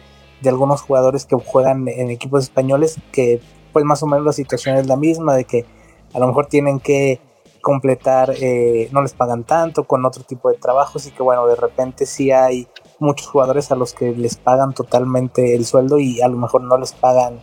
[0.41, 3.41] de algunos jugadores que juegan en equipos españoles, que
[3.73, 5.67] pues más o menos la situación es la misma, de que
[6.15, 7.21] a lo mejor tienen que
[7.61, 11.57] completar, eh, no les pagan tanto con otro tipo de trabajos y que bueno, de
[11.57, 12.69] repente sí hay
[13.01, 16.79] muchos jugadores a los que les pagan totalmente el sueldo y a lo mejor no
[16.79, 17.41] les pagan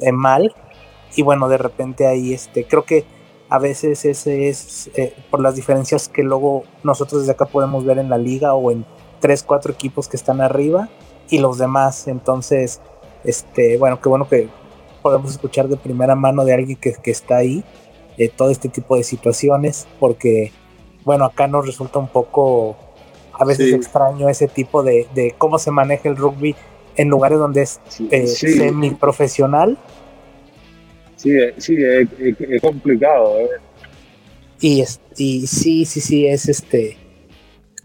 [0.00, 0.54] eh, mal
[1.16, 3.04] y bueno, de repente ahí este, creo que
[3.48, 7.98] a veces ese es eh, por las diferencias que luego nosotros desde acá podemos ver
[7.98, 8.84] en la liga o en
[9.20, 10.88] tres, cuatro equipos que están arriba
[11.30, 12.80] y los demás, entonces,
[13.24, 14.48] este, bueno, qué bueno que
[15.02, 17.64] podemos escuchar de primera mano de alguien que, que está ahí
[18.16, 20.52] de todo este tipo de situaciones, porque,
[21.04, 22.76] bueno, acá nos resulta un poco
[23.32, 26.54] a veces extraño ese tipo de, de, cómo se maneja el rugby
[26.96, 29.78] en lugares donde es eh, semi-profesional.
[31.24, 33.38] Sí, sí, es, complicado.
[33.38, 33.48] Eh.
[34.60, 36.98] Y, es, y sí, sí, sí, es este.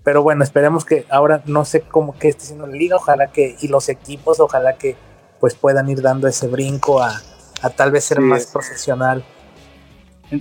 [0.04, 3.56] Pero bueno, esperemos que ahora no sé cómo que esté siendo la liga, ojalá que,
[3.62, 4.98] y los equipos, ojalá que
[5.40, 7.22] pues puedan ir dando ese brinco a,
[7.62, 9.24] a tal vez ser más profesional.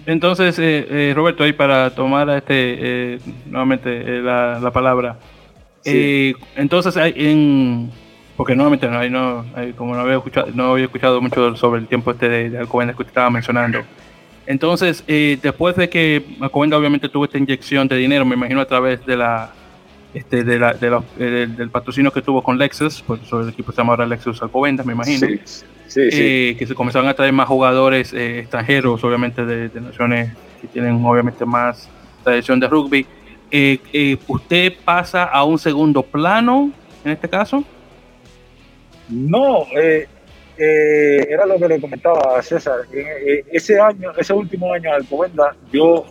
[0.06, 5.20] Entonces, eh, eh, Roberto, ahí para tomar este eh, nuevamente la, palabra.
[5.84, 7.92] entonces, hay en,
[8.38, 9.44] porque nuevamente no, no
[9.76, 12.96] como no había escuchado, no había escuchado mucho sobre el tiempo este de, de Alcobendas
[12.96, 13.80] que usted estaba mencionando.
[14.46, 19.04] Entonces, después de que Alcobendas obviamente tuvo esta inyección de dinero, me imagino a través
[19.04, 19.52] de la,
[20.14, 23.92] este, de la, del patrocinio que tuvo con Lexus, por eso el equipo se llama
[23.92, 25.26] ahora Lexus Alcobendas, me imagino.
[25.26, 25.64] Sí
[25.96, 31.04] eh, que se comenzaron a traer más jugadores eh, extranjeros, obviamente de, naciones que tienen
[31.04, 31.88] obviamente más
[32.22, 33.06] tradición de rugby.
[33.50, 36.70] Eh, ¿Usted pasa a un segundo plano
[37.04, 37.64] en este caso?
[39.08, 39.66] No,
[40.56, 42.80] era lo que le comentaba a César.
[43.50, 46.04] ese año, ese último año de Alcobenda, yo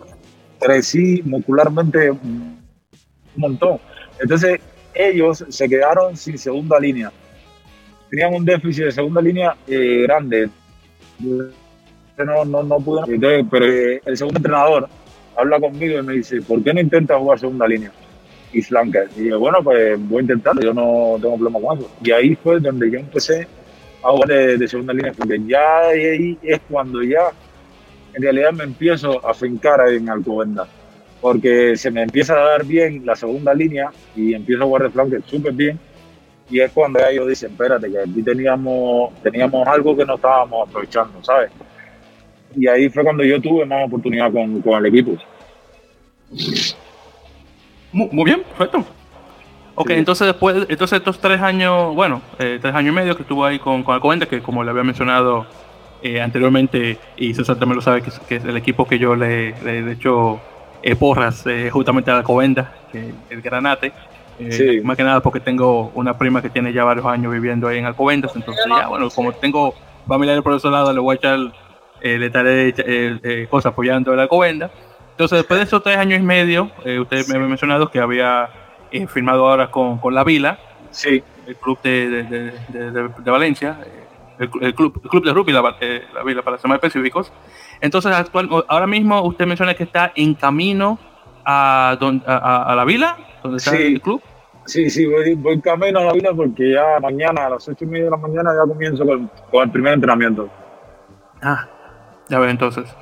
[0.60, 2.60] crecí muscularmente un
[3.36, 3.80] montón.
[4.20, 4.60] Entonces,
[4.94, 7.12] ellos se quedaron sin segunda línea
[8.10, 10.50] tenían un déficit de segunda línea eh, grande.
[11.20, 13.18] No, no, no pude.
[13.50, 14.90] pero eh, el segundo entrenador
[15.36, 17.92] habla conmigo y me dice, ¿por qué no intentas jugar segunda línea?
[18.54, 19.10] Y flanker.
[19.18, 21.92] Y yo, bueno, pues voy a intentarlo, yo no tengo problema con eso.
[22.04, 23.48] Y ahí fue donde yo empecé
[24.04, 27.32] a jugar de, segunda línea, porque ya ahí es cuando ya
[28.14, 30.70] en realidad me empiezo a fincar en Alcobendas
[31.22, 34.90] porque se me empieza a dar bien la segunda línea y empiezo a jugar de
[34.90, 35.80] flanker súper bien.
[36.50, 41.22] Y es cuando ellos dicen, espérate, que aquí teníamos, teníamos algo que no estábamos aprovechando,
[41.24, 41.52] ¿sabes?
[42.56, 45.18] Y ahí fue cuando yo tuve más oportunidad con, con el equipo.
[47.98, 48.86] Muy, bien, perfecto.
[49.74, 53.46] Ok, entonces después, entonces estos tres años, bueno, eh, tres años y medio que estuvo
[53.46, 55.46] ahí con, con Alcobendas, que como le había mencionado
[56.04, 59.92] eh, anteriormente, y César también lo sabe, que es, el equipo que yo le, he
[59.92, 60.40] hecho
[60.84, 63.92] eh, porras eh, justamente a Alcobendas, que el Granate.
[64.84, 67.86] Más que nada porque tengo una prima que tiene ya varios años viviendo ahí en
[67.86, 69.74] Alcobendas, entonces ya, bueno, como tengo
[70.08, 71.40] familiares por ese lado, le voy a echar,
[72.04, 74.70] le estaré cosas apoyando a la Alcobendas.
[75.18, 78.50] Entonces, después de esos tres años y medio, eh, usted me había mencionado que había
[78.92, 80.60] eh, firmado ahora con, con, La Vila,
[80.92, 81.24] sí.
[81.48, 85.76] el club de, de, de, de Valencia, eh, el, club, el club de rugby, la,
[85.82, 87.34] eh, la Vila, para ser más específicos.
[87.82, 91.00] Entonces, actual, ahora mismo usted menciona que está en camino
[91.44, 91.98] a,
[92.28, 94.22] a, a La Vila, donde está el club.
[94.66, 97.88] Sí, sí, voy, voy camino a La Vila porque ya mañana, a las ocho y
[97.88, 100.48] media de la mañana, ya comienzo con, con el primer entrenamiento.
[101.42, 101.68] Ah,
[102.30, 102.96] ya ves entonces.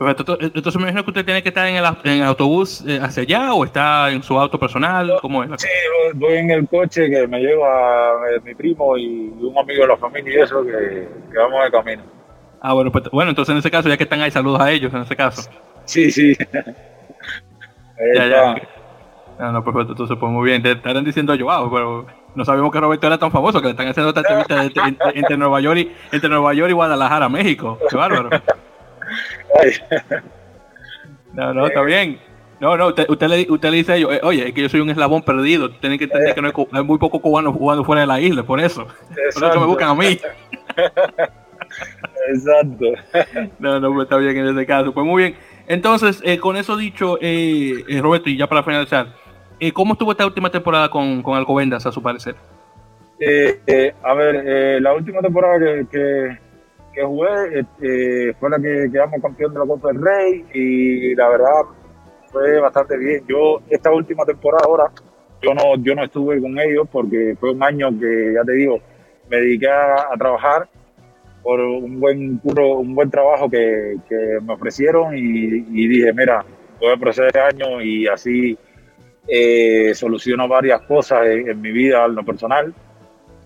[0.00, 3.52] Entonces me imagino que usted tiene que estar en el, en autobús eh, hacia allá
[3.52, 5.18] o está en su auto personal.
[5.20, 5.50] ¿Cómo es?
[5.56, 5.68] Sí,
[6.14, 9.96] voy en el coche que me lleva eh, mi primo y un amigo de la
[9.96, 12.02] familia y eso que, que vamos de camino.
[12.60, 14.92] Ah, bueno, pues, bueno, entonces en ese caso, ya que están ahí, saludos a ellos
[14.92, 15.48] en ese caso.
[15.84, 16.36] Sí, sí.
[18.14, 18.62] ya, ya.
[19.38, 20.62] No, no, perfecto, entonces pues muy bien.
[20.62, 23.70] Te estarán diciendo yo, wow, pero no sabíamos que Roberto era tan famoso que le
[23.70, 27.78] están haciendo esta entrevista entre, entre, Nueva York y, entre Nueva York y Guadalajara, México.
[27.88, 28.30] Qué bárbaro.
[31.32, 32.18] No, no, está bien.
[32.60, 34.68] No, no, usted, usted, le, usted le dice a ellos, eh, oye, es que yo
[34.68, 38.00] soy un eslabón perdido, tienen que entender que no hay, muy pocos cubanos jugando fuera
[38.00, 38.88] de la isla, por eso.
[39.10, 39.40] Exacto.
[39.40, 40.18] Por eso me buscan a mí.
[42.28, 42.86] Exacto.
[43.58, 44.92] No, no, pues está bien en ese caso.
[44.92, 45.36] Pues muy bien.
[45.66, 49.14] Entonces, eh, con eso dicho, eh, eh, Roberto, y ya para finalizar,
[49.60, 52.34] eh, ¿cómo estuvo esta última temporada con, con Alcobendas, a su parecer?
[54.02, 56.38] a ver, la última temporada que, que
[56.98, 61.28] que jugué eh, fue la que quedamos campeón de la Copa del Rey y la
[61.28, 61.62] verdad
[62.32, 63.22] fue bastante bien.
[63.28, 64.90] Yo esta última temporada ahora
[65.40, 68.80] yo no yo no estuve con ellos porque fue un año que ya te digo
[69.30, 70.68] me dediqué a, trabajar
[71.42, 73.94] por un buen un buen trabajo que,
[74.42, 76.44] me ofrecieron y, dije mira
[76.80, 78.58] voy a proceder este año y así
[79.28, 82.74] eh, soluciono varias cosas en, mi vida en lo personal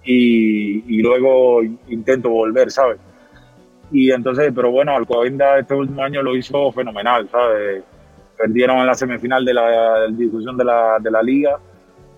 [0.04, 2.98] y luego intento volver sabes
[3.92, 7.84] y entonces, pero bueno, Alcobendas este último año lo hizo fenomenal, ¿sabes?
[8.38, 11.58] Perdieron en la semifinal de la, discusión de la, de la liga,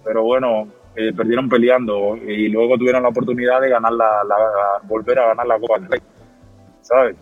[0.05, 4.37] pero bueno, eh, perdieron peleando y luego tuvieron la oportunidad de ganar la, la,
[4.85, 6.01] volver a ganar la Copa del Rey,
[6.81, 7.17] ¿sabes?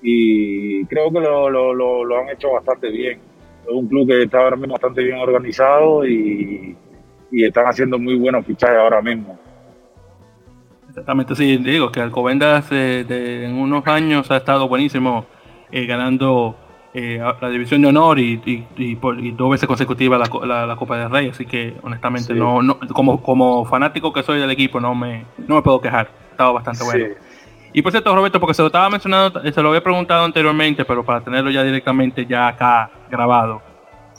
[0.00, 3.20] Y creo que lo, lo, lo, lo, han hecho bastante bien.
[3.66, 6.74] Es un club que está ahora mismo bastante bien organizado y,
[7.30, 9.38] y están haciendo muy buenos fichajes ahora mismo.
[11.00, 15.24] Exactamente, sí, digo que Alcobendas eh, de, en unos años ha estado buenísimo
[15.72, 16.54] eh, ganando
[16.92, 20.76] eh, la división de honor y, y, y, por, y dos veces consecutivas la, la,
[20.76, 22.38] Copa del Rey, así que honestamente sí.
[22.38, 26.10] no, no, como, como fanático que soy del equipo no me, no me puedo quejar,
[26.32, 27.06] estaba bastante bueno.
[27.06, 27.12] Sí.
[27.72, 31.02] Y por cierto, Roberto, porque se lo estaba mencionando, se lo había preguntado anteriormente, pero
[31.02, 33.62] para tenerlo ya directamente ya acá grabado.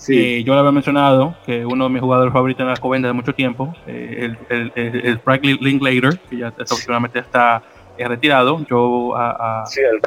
[0.01, 0.17] Sí.
[0.17, 3.13] Eh, yo le había mencionado que uno de mis jugadores favoritos en la Covenda de
[3.13, 7.61] mucho tiempo, eh, el, el, Linklater, que ya últimamente está
[7.99, 10.01] eh, retirado, yo a, a, sí, el,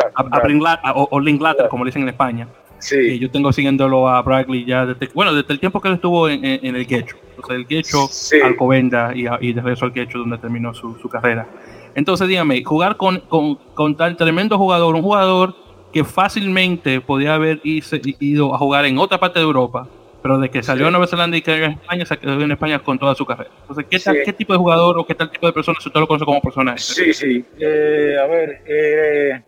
[0.66, 2.48] a, a, o, o Linklater, como le dicen en España.
[2.80, 3.20] Sí.
[3.20, 6.44] Yo tengo siguiéndolo a Bradley ya desde, bueno, desde el tiempo que él estuvo en,
[6.44, 7.14] en, en el Quecho.
[7.30, 8.08] Entonces, el Quecho.
[8.44, 11.46] Alcobenda y, y de regreso al Quecho, donde terminó su, su carrera.
[11.94, 15.54] Entonces, dígame, jugar con, con, con tal tremendo jugador, un jugador
[15.94, 19.88] que fácilmente podía haber ido a jugar en otra parte de Europa,
[20.20, 20.88] pero de que salió sí.
[20.88, 23.50] a Nueva Zelanda y que en España, se quedó en España con toda su carrera.
[23.60, 24.22] Entonces, ¿qué, tal, sí.
[24.24, 26.80] ¿qué tipo de jugador o qué tal tipo de persona usted lo conoce como personaje?
[26.80, 27.44] Sí, sí.
[27.60, 29.42] Eh, a ver, eh,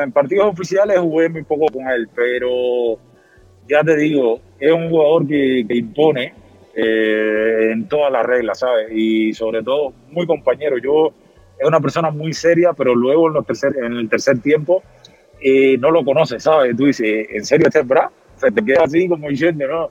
[0.00, 2.96] en partidos oficiales jugué muy poco con él, pero
[3.68, 6.32] ya te digo, es un jugador que, que impone
[6.76, 8.86] eh, en todas las reglas, ¿sabes?
[8.92, 10.78] Y sobre todo, muy compañero.
[10.78, 11.12] Yo
[11.58, 14.84] es una persona muy seria, pero luego en, los tercer, en el tercer tiempo
[15.42, 16.76] eh, no lo conoces, ¿sabes?
[16.76, 18.10] Tú dices, ¿en serio este es Brad?
[18.40, 19.90] Te queda así como diciendo, ¿no?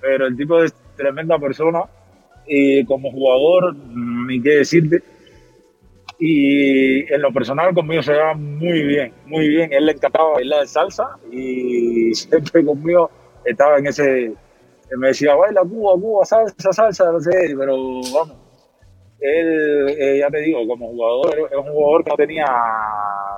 [0.00, 1.82] Pero el tipo es tremenda persona
[2.46, 5.02] y como jugador, ni qué decirte.
[6.18, 9.72] Y en lo personal conmigo se va muy bien, muy bien.
[9.72, 13.10] Él le encantaba bailar salsa y siempre conmigo
[13.44, 14.34] estaba en ese...
[14.98, 17.76] Me decía, baila Cuba, Cuba, salsa, salsa, no sé, pero
[18.12, 18.36] vamos.
[19.20, 22.46] Él, eh, ya te digo, como jugador, es un jugador que no tenía,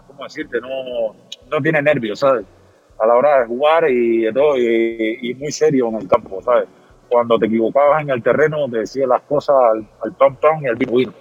[0.06, 0.60] ¿cómo decirte?
[0.60, 1.14] No,
[1.52, 2.44] no tiene nervios, ¿sabes?
[2.98, 6.68] A la hora de jugar y todo, y, muy serio en el campo, ¿sabes?
[7.08, 10.76] Cuando te equivocabas en el terreno, te decía las cosas al, al tom y al
[10.76, 11.12] pingüino.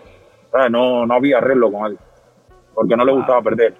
[0.69, 1.99] No, no había arreglo con él,
[2.73, 3.75] porque no le gustaba perder.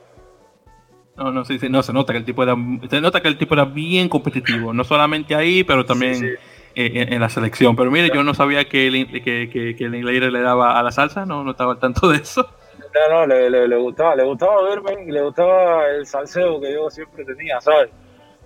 [1.18, 2.56] No, no, sí, sí, no, se nota que el tipo era,
[2.89, 6.38] se nota que el tipo era bien competitivo, no solamente ahí, pero también
[6.74, 7.76] En, la selección.
[7.76, 10.91] Pero mire, yo no sabía que el, que, que, que el le daba a la
[10.91, 12.47] salsa, no, no estaba al tanto de eso.
[12.94, 17.24] No, no, le, gustaba, le gustaba verme y le gustaba el salseo que yo siempre
[17.24, 17.89] tenía, ¿sabes?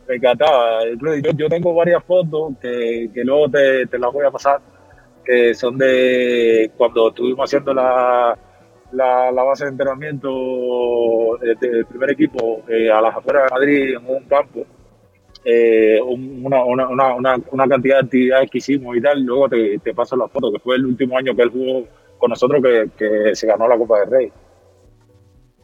[0.08, 0.84] Me encantaba.
[0.86, 4.60] Yo, yo tengo varias fotos que, que luego te, te las voy a pasar,
[5.24, 8.38] que son de cuando estuvimos haciendo la,
[8.92, 14.24] la, base de entrenamiento del primer equipo eh, a las afueras de Madrid en un
[14.26, 14.66] campo.
[15.44, 19.94] Eh, una, una, una, una, cantidad de actividades que hicimos y tal, luego te, te
[19.94, 21.84] paso la foto, que fue el último año que él jugó
[22.18, 24.32] con nosotros que, que se ganó la Copa del Rey.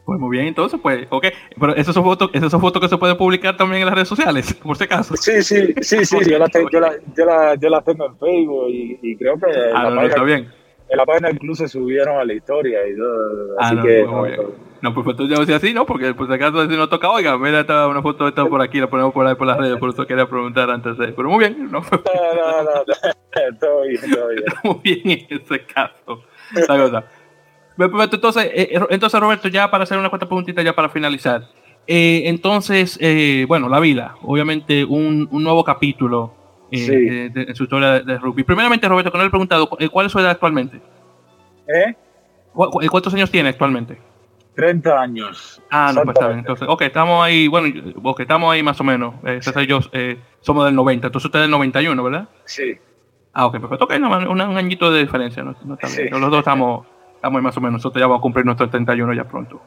[0.04, 1.26] Pues muy bien, entonces, pues, ok.
[1.58, 4.08] Pero esas son fotos, esas son fotos que se pueden publicar también en las redes
[4.08, 5.16] sociales, por si acaso.
[5.16, 8.18] Sí, sí, sí, sí, yo las tengo, yo la, yo la, yo la tengo en
[8.18, 10.50] Facebook y, y creo que ah, no, está bien
[10.92, 13.56] en la página incluso subieron a la historia y todo.
[13.58, 14.04] Ah, así no, que.
[14.04, 14.26] No,
[14.82, 15.86] no, pues entonces yo decía así, ¿no?
[15.86, 18.90] Porque pues acaso si no toca, oiga, mira, estaba una foto esta por aquí, la
[18.90, 21.08] ponemos por ahí por las redes, por eso quería preguntar antes de.
[21.08, 21.80] Pero muy bien, ¿no?
[21.80, 24.44] No, no, no, todo bien, todo bien.
[24.64, 25.00] muy bien
[25.30, 26.24] en ese caso.
[26.54, 27.04] La cosa.
[28.12, 31.48] Entonces, eh, entonces, Roberto, ya para hacer una cuarta preguntita, ya para finalizar.
[31.86, 36.34] Eh, entonces, eh, bueno, la vida, obviamente un, un nuevo capítulo
[36.72, 38.44] eh, en su historia de, rugby.
[38.44, 40.80] Primeramente, Roberto, que no le he preguntado, eh, ¿cuál es su edad actualmente?
[41.68, 41.94] ¿Eh?
[41.94, 43.98] eh ¿Cuántos años tiene actualmente?
[44.54, 45.62] 30 años.
[45.70, 46.40] Ah, no, pues está bien.
[46.40, 47.68] Entonces, ok, estamos ahí, bueno,
[48.02, 49.14] ok, estamos ahí más o menos.
[49.24, 49.66] Eh, sí.
[49.66, 52.28] yo eh, somos del 90, entonces usted es del 91, ¿verdad?
[52.44, 52.78] Sí.
[53.32, 53.84] Ah, ok, perfecto.
[53.84, 55.54] Ok, no, un, un, añito de diferencia, ¿no?
[55.64, 56.10] no está bien.
[56.10, 57.74] Los dos estamos, estamos más o menos.
[57.74, 59.62] Nosotros ya vamos a cumplir nuestro 31 ya pronto.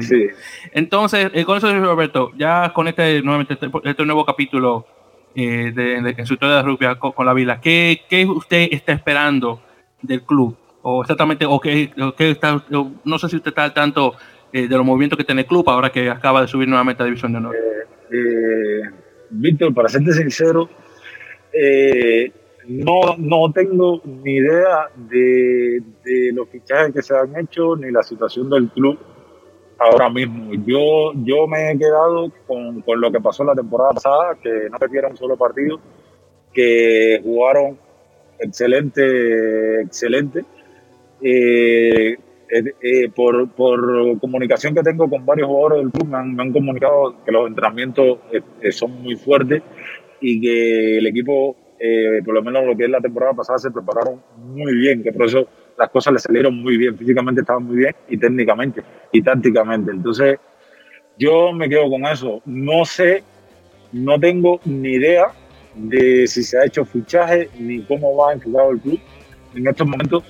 [0.00, 0.28] Sí.
[0.72, 4.86] Entonces, con eso, Roberto, ya con este, nuevamente, este, este nuevo capítulo
[5.34, 7.60] eh, de, en su historia de rugby con, la Vila.
[7.60, 9.60] ¿Qué, ¿Qué, usted está esperando
[10.00, 10.56] del club?
[10.82, 14.14] O exactamente, o qué, está, no sé si usted está al tanto
[14.50, 17.06] eh, de los movimientos que tiene el club ahora que acaba de subir nuevamente a
[17.06, 17.56] División de Honor.
[18.10, 18.80] Eh,
[19.30, 20.70] Víctor, para serte sincero,
[22.68, 28.02] no, no tengo ni idea de, de los fichajes que se han hecho ni la
[28.02, 28.98] situación del club
[29.78, 30.52] ahora mismo.
[30.66, 34.78] Yo, yo me he quedado con, con, lo que pasó la temporada pasada, que no
[34.78, 35.78] perdieron un solo partido,
[36.52, 37.78] que jugaron
[38.38, 40.44] excelente, excelente.
[41.20, 42.16] Eh,
[42.48, 47.16] eh, eh, por, por, comunicación que tengo con varios jugadores del club, me han comunicado
[47.24, 48.18] que los entrenamientos
[48.70, 49.62] son muy fuertes
[50.20, 51.56] y que el equipo,
[52.24, 55.26] por lo menos lo que es la temporada pasada, se prepararon muy bien, que por
[55.26, 55.46] eso
[55.78, 59.90] las cosas le salieron muy bien, físicamente estaban muy bien y técnicamente y tácticamente.
[59.90, 60.38] Entonces,
[61.18, 62.42] yo me quedo con eso.
[62.44, 63.22] No sé,
[63.92, 65.26] no tengo ni idea
[65.74, 69.00] de si se ha hecho fichaje ni cómo va enfocado el club
[69.54, 70.24] en estos momentos.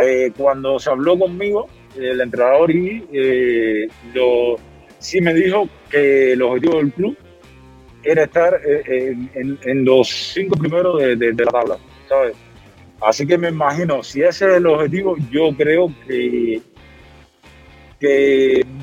[0.00, 1.66] Eh, cuando se habló conmigo,
[1.98, 4.56] el entrenador y eh, lo,
[4.98, 7.16] sí me dijo que el objetivo del club
[8.04, 11.78] era estar eh, en, los cinco primeros de, la tabla,
[12.08, 12.36] ¿sabes?
[13.00, 16.62] Así que me imagino, si ese es el objetivo, yo creo que,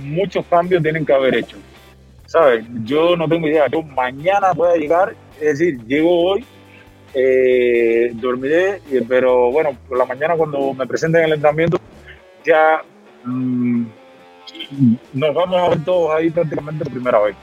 [0.04, 1.58] muchos cambios tienen que haber hecho.
[2.26, 2.66] ¿Sabes?
[2.84, 3.68] Yo no tengo idea.
[3.68, 6.46] Yo mañana voy a llegar, es decir, llego hoy,
[7.14, 11.78] eh, dormiré, pero bueno, por la mañana cuando me presenten el entrenamiento,
[12.44, 12.82] ya
[13.26, 13.86] mmm,
[15.14, 17.36] nos vamos a ver todos ahí prácticamente primera vez.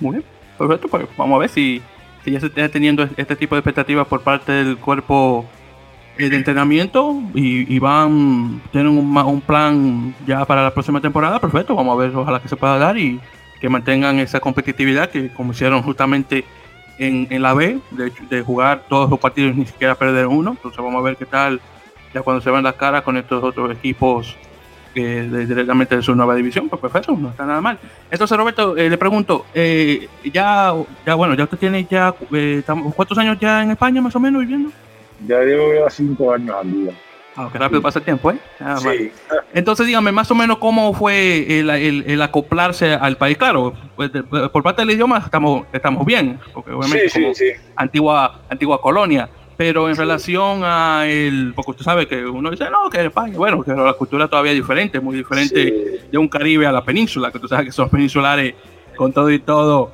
[0.00, 0.24] Muy bien,
[0.60, 1.82] perfecto, pues vamos a ver si
[2.24, 5.46] que ya se está teniendo este tipo de expectativas por parte del cuerpo
[6.18, 11.74] eh, de entrenamiento y, van, tienen un, un, plan ya para la próxima temporada, perfecto,
[11.74, 13.18] vamos a ver, ojalá que se pueda dar y
[13.58, 16.44] que mantengan esa competitividad que como hicieron justamente
[16.98, 20.76] en, en la B, de, de, jugar todos los partidos ni siquiera perder uno, entonces
[20.76, 21.60] vamos a ver qué tal
[22.12, 24.36] ya cuando se van las caras con estos otros equipos
[24.94, 27.78] de, directamente de su nueva división, pues perfecto, no está nada mal.
[28.10, 30.74] Entonces, Roberto, eh, le pregunto, eh, ya,
[31.06, 32.62] ya, bueno, ya usted tiene ya, eh,
[32.94, 34.70] ¿cuántos años ya en España más o menos viviendo?
[35.26, 36.92] Ya llevo ya cinco años al día.
[37.36, 38.38] Ah, qué rápido pasa el tiempo, ¿eh?
[38.78, 39.12] sí.
[39.54, 43.38] Entonces, dígame, más o menos cómo fue el, el, acoplarse al país.
[43.38, 44.10] Claro, pues,
[44.52, 47.60] por parte del idioma estamos, estamos bien, porque obviamente sí, sí, sí.
[47.76, 49.28] Antigua, antigua colonia
[49.60, 53.62] pero en relación a el, porque usted sabe que uno dice, no, que España, bueno,
[53.62, 57.38] que la cultura todavía es diferente, muy diferente de un Caribe a la península, que
[57.38, 58.54] tú sabes que son peninsulares
[58.96, 59.92] con todo y todo,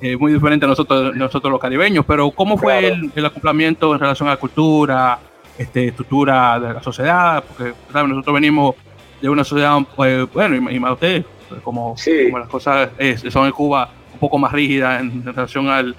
[0.00, 4.26] eh, muy diferente a nosotros, nosotros los caribeños, pero ¿cómo fue el, acoplamiento en relación
[4.28, 5.20] a la cultura,
[5.56, 7.44] este, estructura de la sociedad?
[7.46, 8.74] Porque nosotros venimos
[9.22, 11.24] de una sociedad, pues, bueno, y, más usted,
[11.62, 11.94] como,
[12.36, 12.90] las cosas
[13.28, 15.94] son en Cuba un poco más rígidas en, relación al,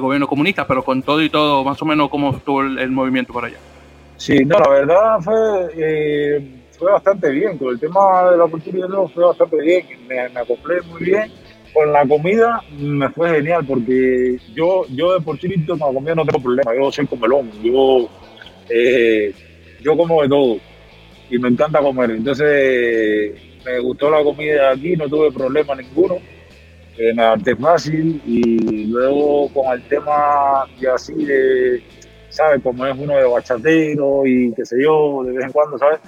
[0.00, 3.44] gobierno comunista, pero con todo y todo, más o menos, ¿cómo estuvo el, movimiento por
[3.44, 3.58] allá?
[4.16, 5.34] Sí, no, la verdad fue,
[5.76, 7.58] eh, fue bastante bien.
[7.58, 9.86] Con el tema de la cultura y fue bastante bien.
[10.08, 11.32] Me, acoplé muy bien
[11.72, 16.74] con la comida me fue genial porque yo, yo de por sí no tengo problema,
[16.76, 18.10] yo soy comelón, yo,
[18.68, 19.32] eh,
[19.80, 20.58] yo como de todo
[21.32, 22.10] y me encanta comer.
[22.10, 23.32] Entonces
[23.64, 26.18] me gustó la comida aquí, no tuve problema ninguno,
[26.98, 31.82] me adapté fácil y luego con el tema de así de,
[32.28, 32.62] ¿sabes?
[32.62, 36.00] Como es uno de bachatero y qué sé yo, de vez en cuando, ¿sabes?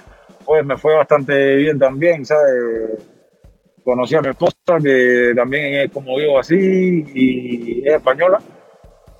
[0.45, 3.01] Pues me fue bastante bien también, ¿sabes?
[3.85, 8.39] conocí a mi esposa, que también es como digo así, y es española,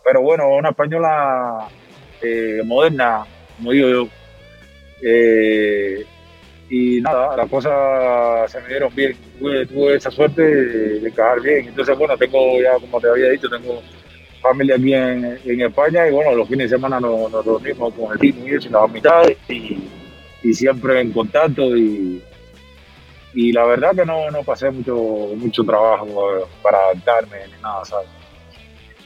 [0.03, 1.67] pero bueno, una española
[2.21, 3.25] eh, moderna,
[3.57, 4.07] como digo yo.
[5.03, 6.03] Eh,
[6.69, 11.67] y nada, las cosas se me dieron bien, tuve, esa suerte de, encajar bien.
[11.67, 13.81] Entonces, bueno, tengo ya, como te había dicho, tengo
[14.41, 18.47] familia aquí en, España y bueno, los fines de semana nos, reunimos con el team
[18.47, 19.77] y eso, las amistades y,
[20.43, 22.21] y siempre en contacto y,
[23.35, 24.95] y la verdad que no, no pasé mucho,
[25.35, 28.07] mucho trabajo para adaptarme ni nada, ¿sabes?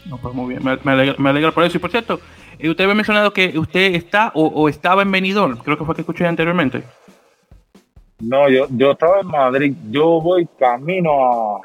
[0.05, 0.91] No, pues muy bien, me,
[1.29, 1.77] alegra, por eso.
[1.77, 2.19] Y por cierto,
[2.57, 6.01] eh, usted había mencionado que usted está o, estaba en Benidorm, creo que fue que
[6.01, 6.83] escuché anteriormente.
[8.19, 11.61] No, yo, yo estaba en Madrid, yo voy camino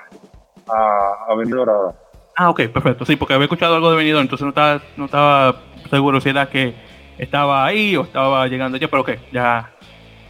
[0.69, 1.95] a, a, Benidorm ahora.
[2.37, 5.57] Ah, ok, perfecto, sí, porque había escuchado algo de Benidorm, entonces no estaba, no estaba
[5.91, 6.75] seguro si era que
[7.19, 9.73] estaba ahí o estaba llegando ya, pero ok, ya,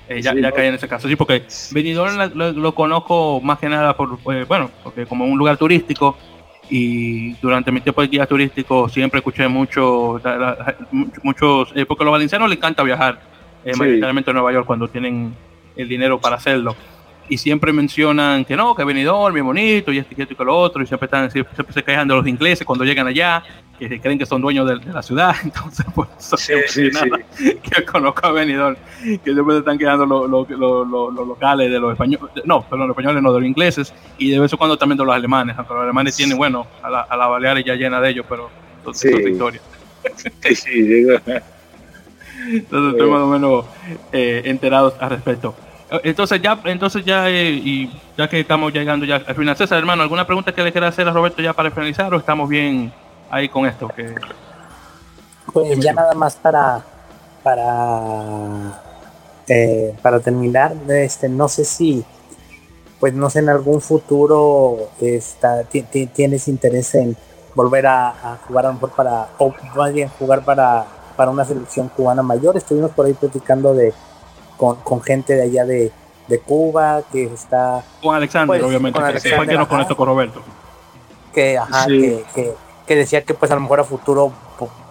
[0.09, 1.09] eh, ya, ya cae en ese caso.
[1.09, 5.59] Sí, porque Benidorm lo, conozco más que nada por, eh, bueno, porque como un lugar
[5.59, 6.17] turístico
[6.71, 10.21] y durante mi tiempo de guía turístico siempre escuché mucho,
[11.23, 13.21] muchos, eh, porque a los valencianos les encanta viajar,
[13.79, 15.35] mayoritariamente a Nueva York cuando tienen
[15.77, 16.77] el dinero para hacerlo.
[17.29, 20.59] Y siempre mencionan que no, que Benidorm muy bonito y esto y esto y lo
[20.59, 23.43] otro, y siempre, están, siempre, siempre se quejan de los ingleses cuando llegan allá,
[23.79, 26.91] que creen que son dueños de, la ciudad, entonces por eso sí, sí,
[27.63, 30.49] que conozco a Benidorm, que siempre están quedando los,
[31.27, 34.53] locales de los españoles, no, perdón, los españoles no, de los ingleses, y de vez
[34.53, 37.27] en cuando también de los alemanes, aunque los alemanes tienen, bueno, a la, a la
[37.27, 38.51] Baleares ya llena de ellos, pero
[38.93, 39.09] sí.
[39.09, 39.61] historia.
[40.43, 41.07] Sí, sí.
[42.47, 43.65] Entonces estoy más o menos
[44.13, 45.55] eh, enterados al respecto.
[46.03, 50.03] Entonces ya, entonces ya, eh, y ya que estamos llegando ya al final, César, hermano,
[50.03, 52.93] ¿alguna pregunta que le quiera hacer a Roberto ya para finalizar o estamos bien
[53.31, 53.89] ahí con esto?
[53.89, 54.15] Que...
[55.53, 56.83] Pues ya nada más para
[57.45, 58.81] para
[59.47, 62.03] eh, para terminar, este, no sé si,
[62.99, 67.15] pues no sé, en algún futuro está, tienes interés en
[67.55, 70.87] volver a, jugar a lo mejor para, o más bien jugar para,
[71.17, 72.57] para una selección cubana mayor.
[72.57, 73.93] Estuvimos por ahí platicando de
[74.57, 75.93] con, con gente de allá de,
[76.29, 80.41] de Cuba que está con Alexander, pues, obviamente, con Alexander, que, nos conectó con Roberto.
[81.33, 82.55] Que, ajá, que, que,
[82.87, 84.33] que decía que pues a lo mejor a futuro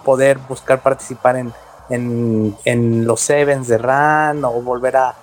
[0.04, 1.52] poder buscar participar en,
[1.88, 5.14] en, los Sevens de RAN o volver a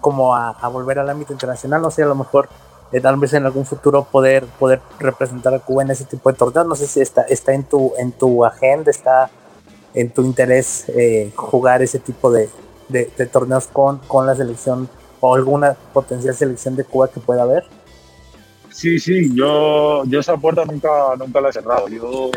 [0.00, 2.48] como a, volver al ámbito internacional, no sé, a lo mejor
[2.92, 6.36] eh, tal vez en algún futuro poder poder representar a Cuba en ese tipo de
[6.36, 9.30] torneos, no sé si está está en tu en tu agenda, está
[9.94, 12.48] en tu interés eh, jugar ese tipo de,
[12.88, 14.88] de, torneos con, con la selección
[15.20, 17.64] o alguna potencial selección de Cuba que pueda haber.
[18.70, 21.88] Sí, sí, yo, yo esa puerta nunca, nunca la he cerrado.
[21.88, 22.30] Yo,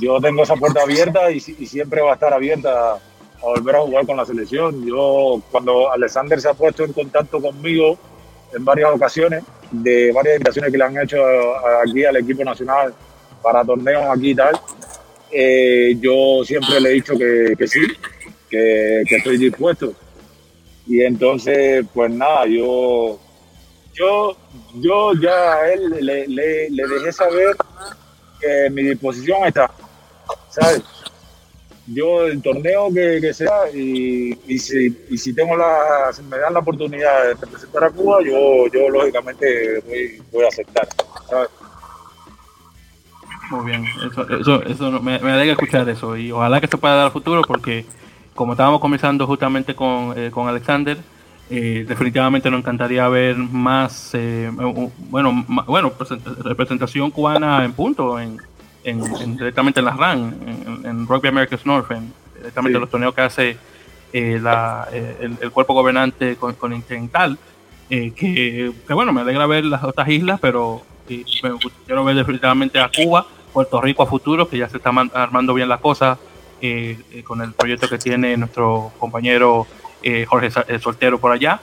[0.00, 2.98] yo tengo esa puerta abierta y, siempre va a estar abierta a
[3.40, 4.84] volver a jugar con la selección.
[4.84, 7.96] Yo, cuando Alexander se ha puesto en contacto conmigo
[8.52, 11.18] en varias ocasiones, de varias invitaciones que le han hecho
[11.82, 12.92] aquí al equipo nacional
[13.40, 14.60] para torneos aquí y tal,
[15.32, 17.80] eh, yo siempre le he dicho que, que sí,
[18.50, 19.94] que, que, estoy dispuesto.
[20.86, 23.18] Y entonces, pues nada, yo
[23.94, 24.36] yo,
[24.76, 27.54] yo ya a él le, le, dejé saber
[28.40, 29.70] que mi disposición está,
[30.48, 30.82] ¿sabes?
[31.86, 36.54] Yo el torneo que, sea y, y, si, y si tengo la, si me dan
[36.54, 40.88] la oportunidad de representar a Cuba, yo, yo lógicamente voy, voy a aceptar.
[43.50, 46.94] Muy bien, eso, eso, eso me, me alegra escuchar eso y ojalá que se pueda
[46.94, 47.84] dar al futuro porque
[48.34, 50.98] como estábamos comenzando justamente con, eh, con Alexander,
[51.50, 54.50] eh, definitivamente nos encantaría ver más, eh,
[55.10, 55.92] bueno, bueno,
[56.44, 58.38] representación cubana en punto, en,
[59.36, 60.34] directamente en la RAN,
[60.84, 63.56] en, Rugby America's North, en, directamente los torneos que hace
[64.12, 67.38] eh, la, el, cuerpo gobernante con, con Intental,
[67.88, 70.82] que, que, bueno, me alegra ver las otras islas, pero
[71.86, 75.68] quiero ver definitivamente a Cuba, Puerto Rico a futuro, que ya se está armando bien
[75.68, 76.18] la cosa
[77.24, 79.66] con el proyecto que tiene nuestro compañero
[80.02, 80.50] eh, Jorge
[80.80, 81.60] Soltero por allá.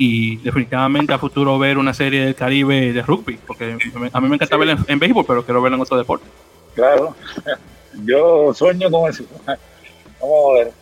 [0.00, 3.76] y definitivamente a futuro ver una serie del Caribe de rugby, porque
[4.12, 6.24] a mí me encanta verla en, béisbol, pero quiero verla en otro deporte.
[6.74, 7.16] Claro,
[8.04, 9.24] yo sueño con eso.
[10.20, 10.72] Vamos a ver.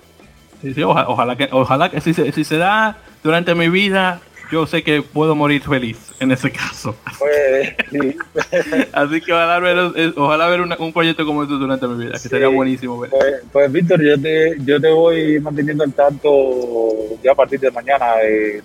[0.61, 4.21] Sí, sí, ojalá, que, ojalá que si si se da durante mi vida,
[4.51, 6.95] yo sé que puedo morir feliz en ese caso.
[7.19, 8.17] Pues, sí.
[8.93, 12.29] Así que ojalá ver, eh, ojalá ver un proyecto como este durante mi vida, que
[12.29, 13.01] sería buenísimo.
[13.01, 13.11] Ver.
[13.11, 17.71] Pues, pues, Víctor, yo te, yo te voy manteniendo al tanto ya a partir de
[17.71, 18.63] mañana de,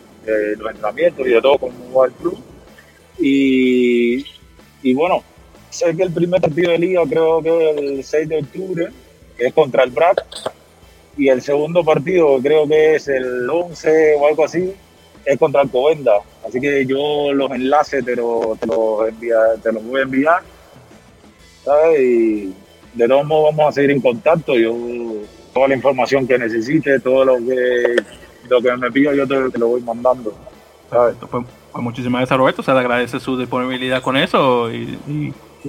[0.58, 2.38] los entrenamientos y de todo como va el club.
[3.20, 4.26] Y,
[4.84, 5.24] y bueno,
[5.70, 8.88] sé que el primer partido de liga creo que es el 6 de octubre,
[9.38, 10.24] que es contra el BRAC.
[11.18, 14.74] Y el segundo partido creo que es el 11 o algo así,
[15.26, 16.14] es contra Alcobenda.
[16.48, 19.10] Así que yo los enlaces te, los, te los,
[19.62, 20.42] te los voy a enviar.
[21.64, 22.00] ¿sabes?
[22.00, 22.54] Y
[22.94, 24.58] de todos modos vamos a seguir en contacto.
[24.58, 24.76] Yo
[25.54, 27.96] toda la información que necesite, todo lo que
[28.50, 30.34] lo que me pida, yo te, lo voy mandando.
[30.90, 31.16] ¿sabes?
[31.20, 35.00] Pues, pues, muchísimas gracias Roberto, se le agradece su disponibilidad con eso y,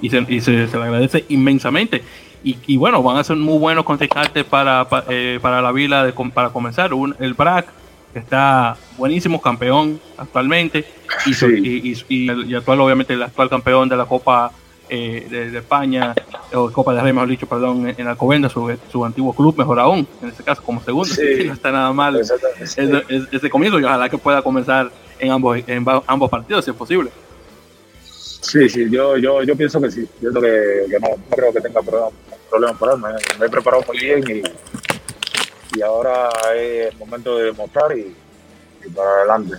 [0.00, 2.02] y, se, y se, le agradece inmensamente.
[2.44, 6.04] Y, y, bueno, van a ser muy buenos contestarte para, para, eh, para la vila
[6.04, 6.92] de, para comenzar.
[6.92, 7.66] Un, el BRAC
[8.12, 10.84] que está buenísimo, campeón actualmente,
[11.26, 14.52] y, y, actual, obviamente, el actual campeón de la Copa
[14.88, 16.14] eh, de, España,
[16.52, 20.06] o Copa de Rey, mejor dicho, perdón, en Alcobendas, su, su antiguo club, mejor aún,
[20.20, 21.14] en este caso como segundo,
[21.46, 26.30] no está nada mal ese, comienzo, y ojalá que pueda comenzar en ambos, en ambos
[26.30, 27.10] partidos, si es posible.
[28.42, 30.06] Sí, sí, yo, yo, yo pienso que sí.
[30.20, 31.80] Yo creo que, no, creo que tenga
[32.50, 33.38] problemas, él.
[33.38, 34.42] me he preparado muy bien y
[35.74, 38.14] y ahora es el momento de demostrar y,
[38.90, 39.56] para adelante.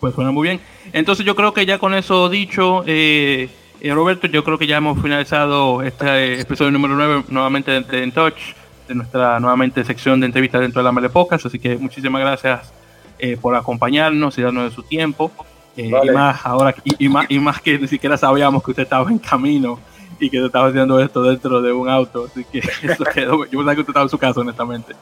[0.00, 0.60] Pues suena muy bien.
[0.92, 3.48] Entonces yo creo que ya con eso dicho, eh,
[3.80, 8.12] eh, Roberto, yo creo que ya hemos finalizado este episodio número 9 nuevamente de, En
[8.12, 8.38] Touch,
[8.86, 12.72] de nuestra nuevamente sección de entrevistas dentro de la Melepocas, así que muchísimas gracias
[13.18, 15.30] eh, por acompañarnos y darnos de su tiempo.
[15.76, 19.18] Y más ahora y, más y más que ni siquiera sabíamos que usted estaba en
[19.18, 19.78] camino
[20.18, 22.26] y que te estaba haciendo esto dentro de un auto.
[22.30, 23.44] Así que eso quedó.
[23.44, 24.94] Yo pensaba que usted estaba en su casa, honestamente.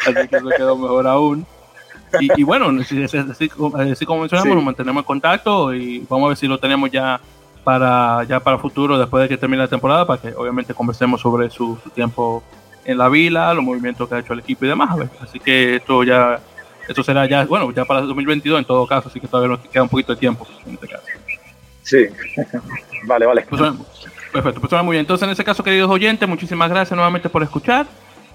[0.00, 1.46] Así que eso quedó mejor aún.
[2.20, 6.46] Y, bueno, así, así, como mencionamos, nos mantenemos en contacto y vamos a ver si
[6.46, 7.20] lo tenemos ya
[7.64, 11.50] para ya para futuro, después de que termine la temporada, para que obviamente conversemos sobre
[11.50, 12.42] su, tiempo
[12.86, 14.98] en la vila, los movimientos que ha hecho el equipo y demás.
[15.20, 16.40] Así que esto ya,
[16.88, 19.68] esto será ya, bueno, ya para el 2022 en todo caso, así que todavía nos
[19.68, 21.04] queda un poquito de tiempo en este caso.
[21.82, 22.06] Sí,
[23.06, 23.46] vale, vale.
[23.50, 23.60] Pues,
[24.32, 25.00] Perfecto, pues muy bien.
[25.00, 27.86] Entonces, en ese caso, queridos oyentes, muchísimas gracias nuevamente por escuchar.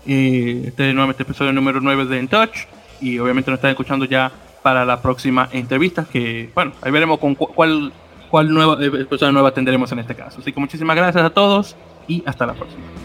[0.05, 2.65] Este es nuevamente episodio número 9 de In Touch.
[3.01, 4.31] Y obviamente nos están escuchando ya
[4.61, 6.05] para la próxima entrevista.
[6.11, 7.91] Que, bueno, ahí veremos con cuál,
[8.29, 10.39] cuál nueva, eh, persona nueva tendremos en este caso.
[10.39, 11.75] Así que muchísimas gracias a todos
[12.07, 13.02] y hasta la próxima.